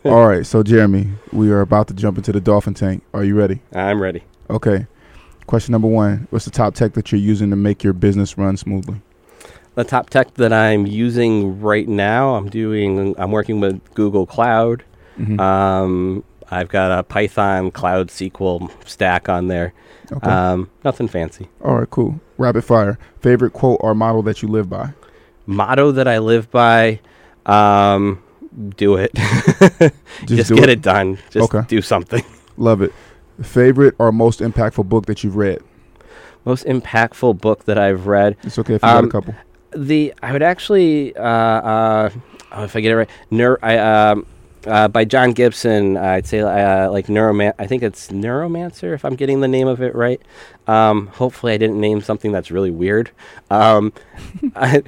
[0.04, 3.02] All right, so Jeremy, we are about to jump into the dolphin tank.
[3.12, 3.60] Are you ready?
[3.74, 4.22] I'm ready.
[4.50, 4.86] Okay.
[5.46, 8.56] Question number one: What's the top tech that you're using to make your business run
[8.56, 9.00] smoothly?
[9.74, 13.14] The top tech that I'm using right now, I'm doing.
[13.18, 14.84] I'm working with Google Cloud.
[15.18, 15.38] Mhm.
[15.40, 19.72] Um, I've got a Python Cloud SQL stack on there.
[20.12, 20.30] Okay.
[20.30, 21.48] Um, nothing fancy.
[21.62, 22.20] All right, cool.
[22.38, 22.98] Rapid fire.
[23.20, 24.90] Favorite quote or model that you live by?
[25.46, 27.00] Motto that I live by:
[27.46, 28.22] um,
[28.76, 29.12] do it.
[30.26, 30.78] Just, do get it?
[30.78, 30.82] it.
[30.82, 31.18] done.
[31.30, 31.66] Just Okay.
[31.68, 32.24] do something.
[32.56, 32.92] Love it.
[33.42, 35.60] Favorite or most impactful book that you've read?
[36.44, 38.36] Most impactful book that I've read.
[38.42, 39.34] It's okay if you got a Um, couple.
[39.74, 42.10] The I would actually, uh, uh,
[42.52, 44.24] oh, if I get it right, Neur- I, um,
[44.66, 45.96] uh, by John Gibson.
[45.96, 47.52] I'd say uh, like neuroman.
[47.58, 48.94] I think it's Neuromancer.
[48.94, 50.20] If I'm getting the name of it right.
[50.66, 53.10] Um, hopefully, I didn't name something that's really weird.
[53.50, 53.92] Um,
[54.56, 54.82] I,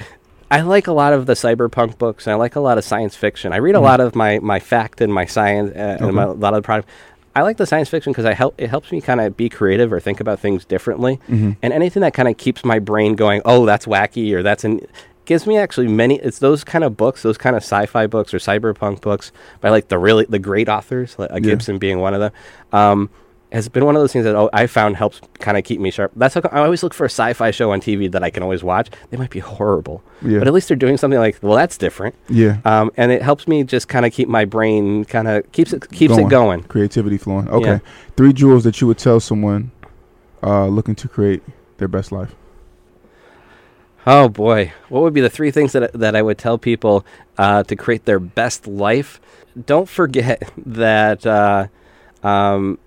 [0.51, 2.27] I like a lot of the cyberpunk books.
[2.27, 3.53] And I like a lot of science fiction.
[3.53, 6.33] I read a lot of my my fact and my science uh, and my, a
[6.33, 6.89] lot of the product.
[7.35, 8.55] I like the science fiction because I help.
[8.57, 11.21] It helps me kind of be creative or think about things differently,
[11.61, 13.43] and anything that kind of keeps my brain going.
[13.45, 14.81] Oh, that's wacky, or that's an
[15.27, 16.19] gives me actually many.
[16.21, 19.89] It's those kind of books, those kind of sci-fi books or cyberpunk books by like
[19.89, 22.33] the really the great authors, like uh, Gibson being one of them.
[22.73, 23.11] Um,
[23.53, 25.91] has been one of those things that oh, I found helps kind of keep me
[25.91, 26.13] sharp.
[26.17, 28.65] That's how I always look for a sci-fi show on TV that I can always
[28.65, 28.91] watch.
[29.11, 30.41] They might be horrible, Yeah.
[30.41, 32.15] but at least they're doing something like well, that's different.
[32.29, 32.59] Yeah.
[32.65, 35.89] Um, and it helps me just kind of keep my brain kind of keeps it
[35.91, 36.65] keeps it going.
[36.65, 37.49] Creativity flowing.
[37.49, 37.67] Okay.
[37.67, 37.79] Yeah.
[38.17, 39.71] Three jewels that you would tell someone
[40.43, 41.43] uh, looking to create
[41.79, 42.35] their best life.
[44.07, 47.05] Oh boy, what would be the three things that that I would tell people
[47.39, 49.21] uh, to create their best life?
[49.67, 51.67] Don't forget that uh,
[52.23, 52.79] um,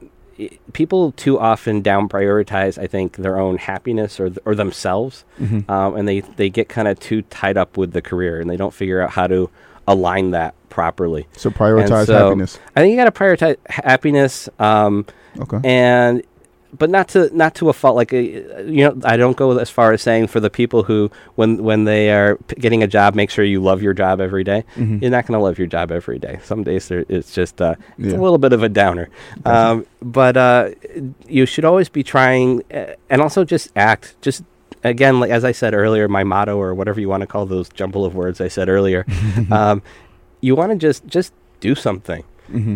[0.73, 2.77] people too often down prioritize.
[2.81, 5.25] I think their own happiness or th- or themselves,
[5.67, 8.57] um, and they they get kind of too tied up with the career, and they
[8.57, 9.49] don't figure out how to
[9.87, 11.27] align that properly.
[11.35, 12.59] So prioritize so happiness.
[12.75, 14.47] I think you got to prioritize happiness.
[14.59, 15.05] Um,
[15.39, 15.59] Okay.
[15.63, 16.23] and
[16.77, 19.69] but not to not to a fault like uh, you know i don't go as
[19.69, 23.15] far as saying for the people who when when they are p- getting a job
[23.15, 24.63] make sure you love your job every day.
[24.77, 26.39] you're not going to love your job every day.
[26.43, 28.19] Some days it's just uh, it's Yeah.
[28.19, 29.09] a little bit of a downer.
[29.45, 30.69] Um, but uh,
[31.27, 34.15] you should always be trying uh, and also just act.
[34.21, 34.43] Just
[34.83, 37.67] again like as i said earlier my motto or whatever you want to call those
[37.67, 39.05] jumble of words i said earlier
[39.51, 39.81] um,
[40.39, 42.23] you want to just just do something.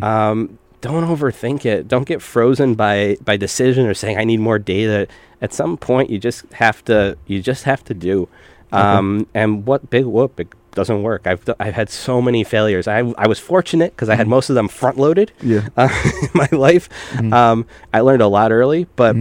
[0.01, 1.87] Um, don't overthink it.
[1.87, 5.07] Don't get frozen by by decision or saying I need more data.
[5.41, 8.27] At some point, you just have to you just have to do.
[8.71, 11.27] Um, and what big whoop it doesn't work.
[11.27, 12.87] I've I've had so many failures.
[12.87, 15.31] I I was fortunate because I had most of them front loaded.
[15.41, 15.69] Yeah.
[15.77, 15.89] uh,
[16.23, 16.89] in my life.
[17.31, 19.15] Um, I learned a lot early, but.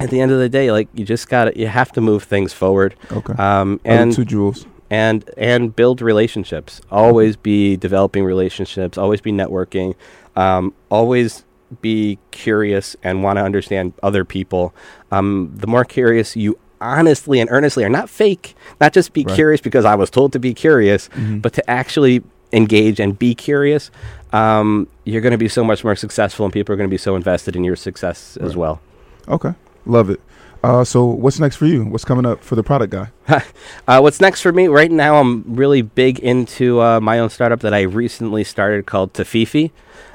[0.00, 2.24] At the end of the day, like you just got to you have to move
[2.24, 2.96] things forward.
[3.12, 3.32] Okay.
[3.34, 4.66] Um, and two jewels.
[4.90, 6.80] and and build relationships.
[6.90, 8.98] Always be developing relationships.
[8.98, 9.94] Always be networking.
[10.36, 11.44] Um, always
[11.80, 14.74] be curious and want to understand other people.
[15.10, 19.34] Um, the more curious you honestly and earnestly are, not fake, not just be Right.
[19.34, 21.08] curious because I was told to be curious,
[21.40, 22.22] but to actually
[22.52, 23.90] engage and be curious,
[24.32, 26.98] um, you're going to be so much more successful, and people are going to be
[26.98, 28.80] so invested in your success as well.
[29.28, 29.54] Okay,
[29.86, 30.20] love it.
[30.62, 31.84] Uh, so what's next for you?
[31.84, 33.08] What's coming up for the product guy?
[33.88, 34.66] Uh, what's next for me?
[34.66, 39.12] Right now, I'm really big into uh, my own startup that I recently started called
[39.12, 39.72] Tafifi.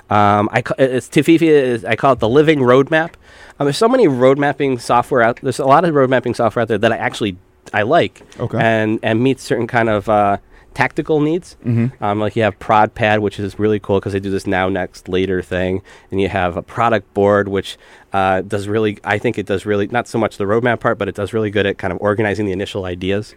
[0.10, 1.43] Um, I ca- it's Tafifi.
[1.43, 3.14] Is, I call it the living roadmap.
[3.60, 5.39] Um, there's so many road mapping software out.
[5.41, 7.38] There's a lot of road mapping software out there that I actually
[7.74, 8.57] I like Okay.
[8.60, 10.38] and and meets certain kind of uh,
[10.74, 11.57] tactical needs.
[11.66, 12.03] Mm-hmm.
[12.03, 15.07] Um, like you have ProdPad, which is really cool because they do this now, next,
[15.10, 17.78] later thing, and you have a Productboard, which
[18.14, 18.97] uh, does really.
[19.03, 21.51] I think it does really not so much the roadmap part, but it does really
[21.51, 23.36] good at kind of organizing the initial ideas.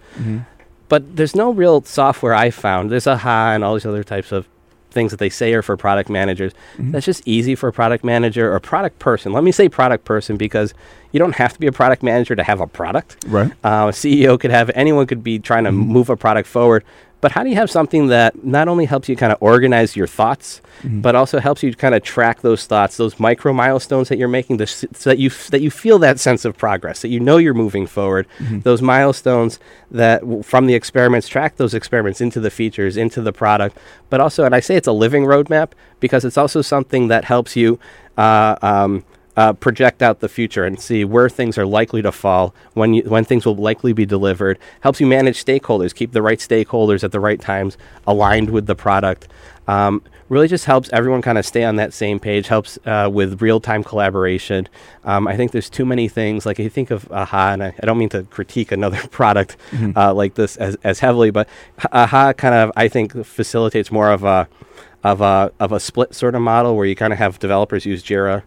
[0.89, 2.91] But there's no real software I found.
[2.91, 4.47] There's AHA and all these other types of
[4.93, 6.53] things that they say are for product managers.
[6.79, 9.33] That's just easy for a product manager or product person.
[9.33, 10.75] Let me say product person because
[11.13, 13.17] you don't have to be a product manager to have a product.
[13.27, 13.51] Right.
[13.65, 16.85] Uh, a CEO could have, anyone could be trying to move a product forward.
[17.23, 20.07] But how do you have something that not only helps you kind of organize your
[20.09, 24.27] thoughts, but also helps you kind of track those thoughts, those micro milestones that you're
[24.29, 27.21] making, s- so that you f- that you feel that sense of progress, that you
[27.21, 28.27] know you're moving forward.
[28.65, 29.61] Those milestones
[29.93, 33.79] that w- from the experiments track those experiments into the features, into the product.
[34.11, 35.71] But also, and I say it's a living roadmap
[36.01, 37.79] because it's also something that helps you.
[38.19, 39.05] Uh, um,
[39.37, 43.03] uh, project out the future and see where things are likely to fall, when you,
[43.05, 44.59] when things will likely be delivered.
[44.81, 47.77] Helps you manage stakeholders, keep the right stakeholders at the right times
[48.07, 49.29] aligned with the product.
[49.69, 52.49] Um, really just helps everyone kind of stay on that same page.
[52.49, 54.69] Helps uh, with real time collaboration.
[55.05, 56.47] Um, I think there's too many things.
[56.47, 59.57] Like you think of AHA, and I, I don't mean to critique another product
[59.97, 61.49] uh, like this as, as heavily, but
[61.93, 64.49] AHA kind of I think facilitates more of a
[65.05, 68.03] of a of a split sort of model where you kind of have developers use
[68.03, 68.43] Jira,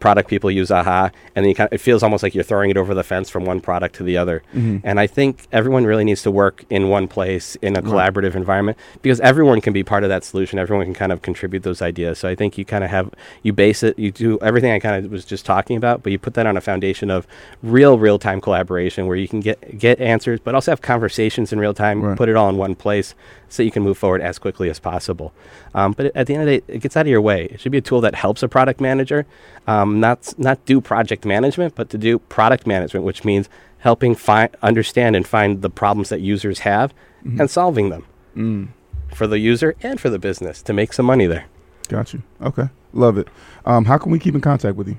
[0.00, 2.70] product people use AHA, and then you kind of, it feels almost like you're throwing
[2.70, 4.42] it over the fence from one product to the other.
[4.84, 8.78] And I think everyone really needs to work in one place in a collaborative environment
[9.02, 10.58] because everyone can be part of that solution.
[10.58, 12.18] Everyone can kind of contribute those ideas.
[12.18, 13.10] So I think you kind of have
[13.42, 16.18] you base it, you do everything I kind of was just talking about, but you
[16.18, 17.26] put that on a foundation of
[17.62, 21.60] real real time collaboration where you can get get answers, but also have conversations in
[21.60, 22.02] real time.
[22.02, 22.16] Right.
[22.16, 23.14] Put it all in one place
[23.50, 25.32] so you can move forward as quickly as possible.
[25.74, 27.46] Um, but at the end of the day, it gets out of your way.
[27.46, 29.26] It should be a tool that helps a product manager,
[29.66, 34.50] um, not not do project management, but to do product management, which means helping find,
[34.62, 36.92] understand, and find the problems that users have
[37.24, 38.72] and solving them
[39.14, 41.46] for the user and for the business to make some money there.
[41.88, 42.22] Got you.
[42.40, 43.26] Okay, love it.
[43.64, 44.98] Um, how can we keep in contact with you?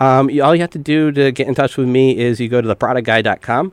[0.00, 2.48] Um, you, all you have to do to get in touch with me is you
[2.48, 3.72] go to theproductguy.com.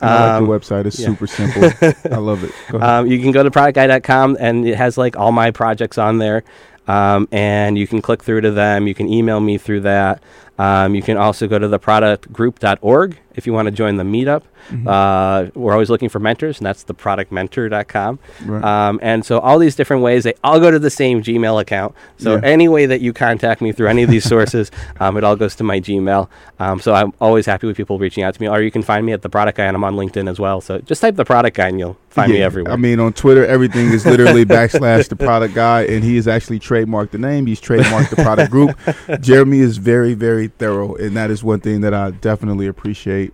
[0.00, 0.86] I like Um, your website.
[0.86, 1.08] It's yeah.
[1.08, 1.64] super simple.
[2.12, 2.52] I love it.
[2.74, 6.44] Um, you can go to productguy.com and it has like all my projects on there.
[6.88, 8.88] Um, and you can click through to them.
[8.88, 10.22] You can email me through that.
[10.58, 14.42] Um, you can also go to theproductgroup.org if you want to join the meetup.
[14.70, 14.86] Mm-hmm.
[14.86, 18.18] Uh, we're always looking for mentors, and that's theproductmentor.com.
[18.44, 18.64] Right.
[18.64, 21.94] Um, and so all these different ways, they all go to the same Gmail account.
[22.18, 22.40] So Yeah.
[22.42, 24.70] any way that you contact me through any of these sources,
[25.00, 26.28] um, it all goes to my Gmail.
[26.58, 28.48] Um, so I'm always happy with people reaching out to me.
[28.48, 30.60] Or you can find me at the Product Guy, and I'm on LinkedIn as well.
[30.60, 32.72] So just type the Product Guy, and you'll find me everywhere.
[32.72, 36.58] I mean, on Twitter, everything is literally backslash the product guy, and he has actually
[36.58, 37.46] trademarked the name.
[37.46, 38.76] He's trademarked the product group.
[39.20, 43.27] Jeremy is very, very thorough, and that is one thing that I definitely appreciate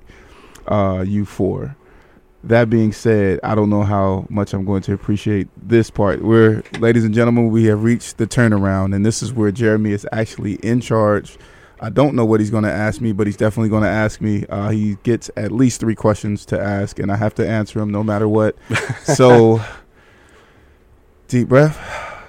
[0.66, 1.76] uh, you for.
[2.42, 6.22] That being said, I don't know how much I'm going to appreciate this part.
[6.22, 10.06] Where, ladies and gentlemen, we have reached the turnaround, and this is where Jeremy is
[10.12, 11.38] actually in charge.
[11.80, 14.20] I don't know what he's going to ask me, but he's definitely going to ask
[14.20, 14.44] me.
[14.48, 17.90] Uh, he gets at least three questions to ask, and I have to answer them
[17.90, 18.56] no matter what.
[19.04, 19.62] so,
[21.28, 21.78] deep breath,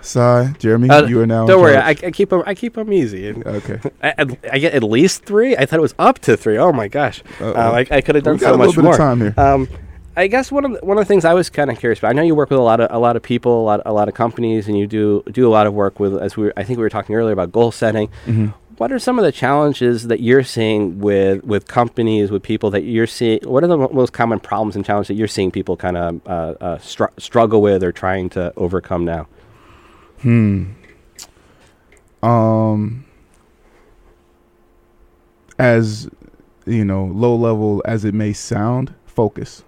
[0.06, 0.54] sigh.
[0.60, 1.46] Jeremy, Uh, you are now.
[1.46, 1.90] Don't worry, I.
[1.90, 3.30] I keep 'em- I keep them easy.
[3.30, 3.80] And okay.
[4.04, 4.14] I,
[4.52, 5.56] I, get at least three.
[5.58, 6.58] I thought it was up to three.
[6.58, 8.92] Oh my gosh, uh, I, I could have done so a much more.
[8.94, 9.34] of time here.
[9.38, 9.68] Um,
[10.18, 12.10] I guess one of the, one of the things I was kind of curious about.
[12.10, 13.92] I know you work with a lot of a lot of people, a lot a
[13.94, 16.16] lot of companies, and you do do a lot of work with.
[16.18, 18.08] As we were, I think we were talking earlier about goal setting.
[18.26, 18.48] Mm-hmm.
[18.78, 22.84] What are some of the challenges that you're seeing with with companies, with people that
[22.84, 23.40] you're seeing?
[23.44, 26.22] What are the mo- most common problems and challenges that you're seeing people kind of
[26.28, 29.28] uh, uh, str- struggle with or trying to overcome now?
[32.24, 33.06] Um
[35.60, 36.10] as
[36.66, 39.64] you know low level as it may sound focus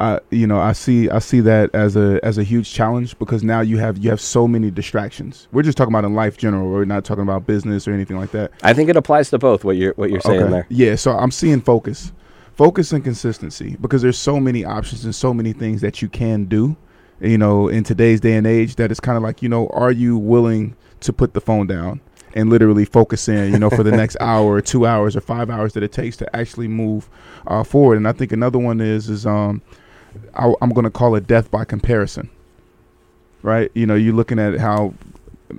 [0.00, 3.42] I you know I see I see that as a as a huge challenge because
[3.44, 5.46] now you have you have so many distractions.
[5.52, 6.68] We're just talking about in life general.
[6.70, 8.50] We're not talking about business or anything like that.
[8.64, 9.64] I think it applies to both.
[9.64, 10.50] What you're what you're saying Okay.
[10.50, 10.66] there.
[10.70, 12.10] Yeah, so I'm seeing focus.
[12.54, 16.46] focus and consistency because there's so many options and so many things that you can
[16.46, 16.76] do
[17.20, 19.92] you know in today's day and age that it's kind of like you know are
[19.92, 22.00] you willing to put the phone down
[22.34, 25.50] and literally focus in you know for the next hour or two hours or five
[25.50, 27.08] hours that it takes to actually move
[27.46, 27.96] uh, forward?
[27.96, 29.62] And i think another one is is um
[30.34, 32.30] I, i'm going to call it death by comparison
[33.42, 33.70] right?
[33.74, 34.94] You know you're looking at how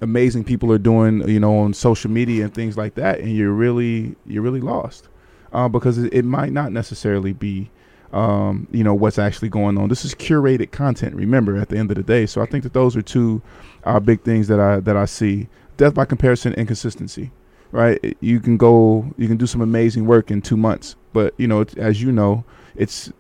[0.02, 3.52] amazing people are doing you know on social media and things like that and you're
[3.52, 5.08] really you're really lost
[5.52, 7.70] uh, because it, it might not necessarily be
[8.14, 9.90] um, you know what's actually going on.
[9.90, 11.16] This is curated content.
[11.16, 13.42] Remember, at the end of the day, so I think that those are two
[13.84, 15.48] uh, big things that I that I see:
[15.78, 17.32] death by comparison, inconsistency.
[17.72, 18.16] Right?
[18.20, 21.66] You can go, you can do some amazing work in two months, but you know,
[21.78, 22.46] as you know,
[22.76, 23.12] it's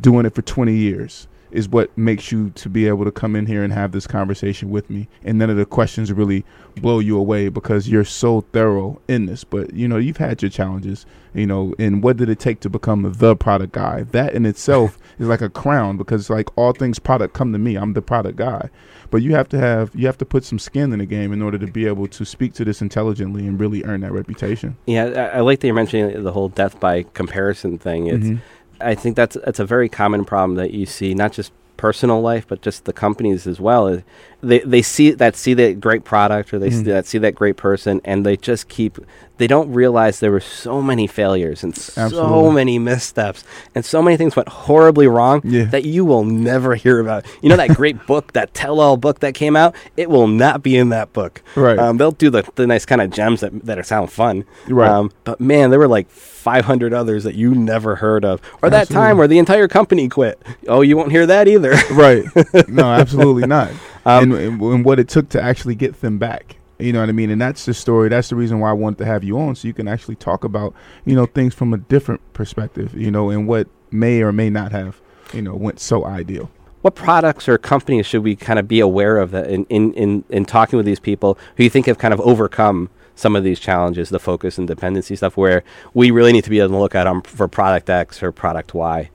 [0.00, 3.46] doing it for 20 years is what makes you to be able to come in
[3.46, 5.08] here and have this conversation with me.
[5.22, 6.44] And none of the questions really
[6.76, 9.44] blow you away because you're so thorough in this.
[9.44, 12.70] But you know you've had your challenges you know and what did it take to
[12.70, 14.02] become the product guy?
[14.02, 17.76] That in itself is like a crown because like all things product come to me.
[17.76, 18.68] I'm the product guy.
[19.10, 21.42] But you have to have you have to put some skin in the game in
[21.42, 24.76] order to be able to speak to this intelligently and really earn that reputation.
[24.86, 28.06] Yeah, I, I like that you're mentioning the whole death by comparison thing.
[28.06, 28.36] It's, Mm-hmm.
[28.82, 32.46] I think that's that's a very common problem that you see, not just personal life,
[32.46, 34.02] but just the companies as well.
[34.42, 36.78] They they see that see that great product or they Mm-hmm.
[36.84, 38.98] see that see that great person, and they just keep.
[39.38, 43.42] They don't realize there were so many failures and so many missteps
[43.74, 45.64] and so many things went horribly wrong Yeah.
[45.64, 47.24] that you will never hear about.
[47.40, 49.74] You know that great book, that tell-all book that came out.
[49.96, 51.42] It will not be in that book.
[51.56, 51.76] Right.
[51.78, 54.44] Um, they'll do the, the nice kind of gems that that sound fun.
[54.68, 54.88] Right.
[54.90, 58.40] Um, but man, there were like 500 others that you never heard of.
[58.62, 60.40] Or that time where the entire company quit.
[60.68, 61.72] Oh, you won't hear that either.
[61.92, 62.24] right
[62.68, 63.70] no absolutely not
[64.04, 66.56] and, and, and what it took to actually get them back.
[66.78, 67.30] You know what i mean?
[67.30, 68.08] And that's the story.
[68.08, 70.42] That's the reason why i wanted to have you on so you can actually talk
[70.44, 70.74] about
[71.04, 74.72] you know things from a different perspective you know and what may or may not
[74.72, 75.00] have
[75.32, 76.50] you know went so ideal.
[76.82, 80.24] What products or companies should we kind of be aware of that in, in, in,
[80.30, 83.60] in talking with these people who you think have kind of overcome some of these
[83.60, 85.62] challenges, the focus and dependency stuff, where
[85.94, 89.10] we really need to be on the lookout on for product X or product Y?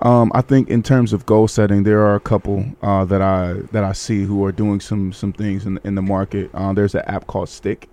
[0.00, 3.54] Um, I think in terms of goal setting, there are a couple uh, that I
[3.72, 6.50] that I see who are doing some some things in in the market.
[6.54, 7.88] Uh, there's an app called Stick,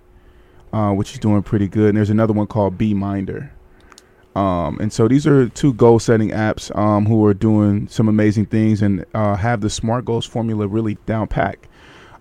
[0.72, 3.52] uh, which is doing pretty good, and there's another one called Beeminder.
[4.34, 8.46] Um, and so these are two goal setting apps um, who are doing some amazing
[8.46, 11.68] things and uh, have the smart goals formula really down pack.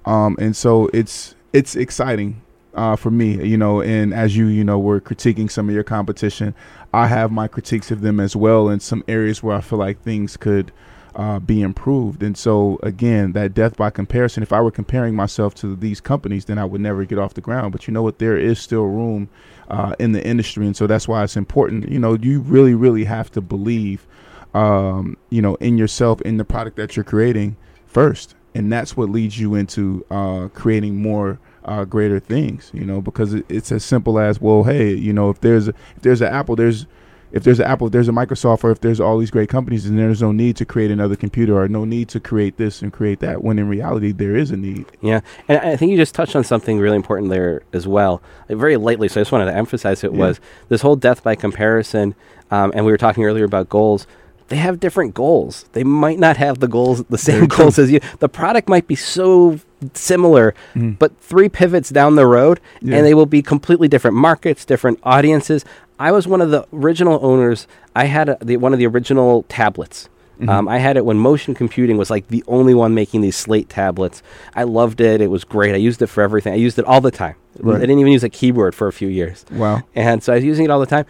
[0.05, 2.41] Um, and so it's it's exciting
[2.73, 3.81] uh, for me, you know.
[3.81, 6.55] And as you you know were critiquing some of your competition,
[6.97, 10.01] I have my critiques of them as well in some areas where I feel like
[10.01, 10.71] things could
[11.15, 12.23] uh, be improved.
[12.23, 14.41] And so again, that death by comparison.
[14.41, 17.41] If I were comparing myself to these companies, then I would never get off the
[17.41, 17.71] ground.
[17.71, 18.17] But you know what?
[18.17, 19.29] There is still room
[19.69, 21.87] uh, in the industry, and so that's why it's important.
[21.87, 24.07] You know, you really really have to believe,
[24.55, 29.07] um, you know, in yourself in the product that you're creating first and that's what
[29.09, 31.37] leads you into uh, creating more
[31.67, 35.29] uh, greater things you know because it, it's as simple as well hey you know
[35.29, 36.85] if there's a, if there's an apple there's
[37.33, 39.83] if there's an apple if there's a microsoft or if there's all these great companies
[39.83, 42.93] then there's no need to create another computer or no need to create this and
[42.93, 46.15] create that when in reality there is a need Yeah, and I think you just
[46.15, 49.09] touched on something really important there as well, like very lightly.
[49.09, 50.19] So I just wanted to emphasize it Yeah.
[50.19, 50.39] was
[50.69, 52.15] this whole death by comparison,
[52.49, 54.07] um, and we were talking earlier about goals.
[54.49, 55.65] They have different goals.
[55.73, 57.57] They might not have the goals, the same Very true.
[57.57, 57.99] goals as you.
[58.19, 59.59] The product might be so
[59.93, 62.59] similar, but three pivots down the road.
[62.81, 62.97] Yeah.
[62.97, 65.65] and they will be completely different markets, different audiences.
[65.99, 67.67] I was one of the original owners.
[67.95, 70.09] I had a, the, one of the original tablets.
[70.39, 70.49] Mm-hmm.
[70.49, 73.69] Um, I had it when motion computing was like the only one making these slate
[73.69, 74.21] tablets.
[74.55, 75.19] I loved it.
[75.19, 75.73] It was great.
[75.73, 76.53] I used it for everything.
[76.53, 77.35] I used it all the time.
[77.59, 77.77] Right.
[77.77, 79.43] I didn't even use a keyboard for a few years.
[79.51, 81.05] wow And so I was using it all the time.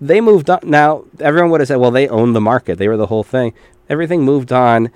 [0.00, 0.60] They moved on.
[0.62, 2.78] Now, everyone would have said, well, they owned the market.
[2.78, 3.52] They were the whole thing.
[3.88, 4.90] Everything moved on.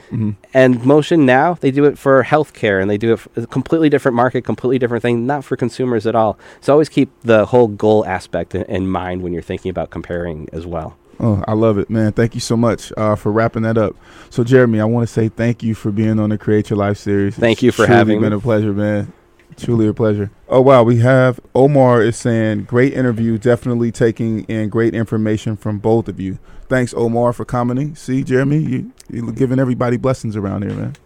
[0.52, 3.88] And Motion now, they do it for healthcare and they do it for a completely
[3.88, 6.38] different market, completely different thing, not for consumers at all.
[6.60, 10.48] So always keep the whole goal aspect in, in mind when you're thinking about comparing
[10.52, 10.96] as well.
[11.18, 12.12] Oh, I love it, man.
[12.12, 13.96] Thank you so much uh, for wrapping that up.
[14.28, 16.98] So, Jeremy, I want to say thank you for being on the Create Your Life
[16.98, 17.36] series.
[17.36, 18.36] Thank It's you for having been me.
[18.36, 19.12] a pleasure, man.
[19.64, 20.30] Truly a pleasure.
[20.48, 20.82] Oh, wow.
[20.82, 23.38] We have Omar is saying, great interview.
[23.38, 26.38] Definitely taking in great information from both of you.
[26.68, 27.94] Thanks, Omar, for commenting.
[27.94, 30.96] See, Jeremy, you, you're giving everybody blessings around here, man.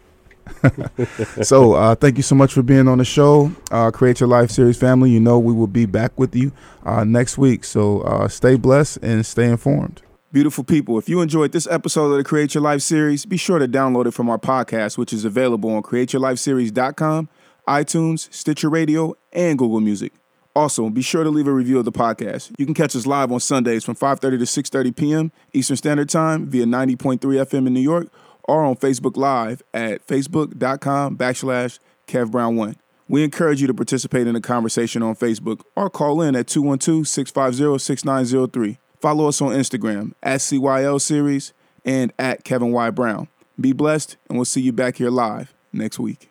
[1.43, 4.49] so uh, thank you so much for being on the show uh, create your life
[4.49, 6.53] series family you know we will be back with you
[6.85, 10.03] uh, next week so uh, stay blessed and stay informed
[10.33, 13.59] beautiful people if you enjoyed this episode of the create your life series be sure
[13.59, 17.29] to download it from our podcast which is available on createyourlifeseries.com
[17.69, 20.13] itunes stitcher radio and google music
[20.55, 22.51] Also, be sure to leave a review of the podcast.
[22.59, 25.31] You can catch us live on Sundays from 5:30 to 6:30 p.m.
[25.53, 28.09] Eastern Standard Time via 90.3 FM in New York
[28.45, 32.77] or on Facebook Live at facebook.com backslash kevbrown1.
[33.07, 38.79] We encourage you to participate in the conversation on Facebook or call in at 212-650-6903.
[39.01, 41.53] Follow us on Instagram at CYL Series
[41.85, 42.91] and at Kevin Y.
[42.91, 43.29] Brown.
[43.61, 46.31] Be blessed, and we'll see you back here live next week.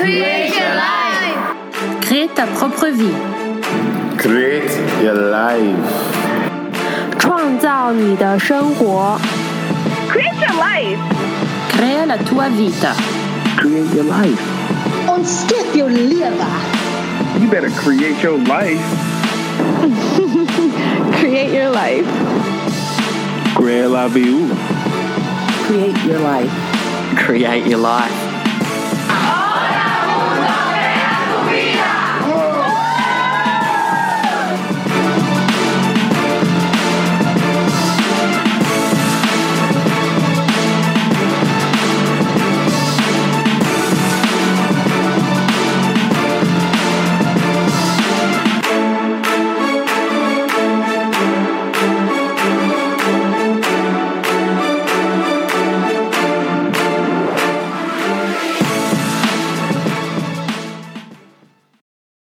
[0.00, 1.38] Create your life.
[2.02, 3.12] Crée ta propre vie，
[4.18, 4.70] Create
[5.02, 5.76] your life.
[7.18, 9.18] 创造你的生活。
[10.08, 10.98] Create your life.
[11.76, 12.94] Crea la tua vita。
[13.56, 14.40] Create your life.
[15.08, 16.30] Und skip your liver.
[17.40, 18.80] You better create your life.
[21.18, 22.06] Create your life.
[23.54, 24.48] Create la vie.
[25.66, 26.50] Create your life.
[27.16, 28.29] Create your life.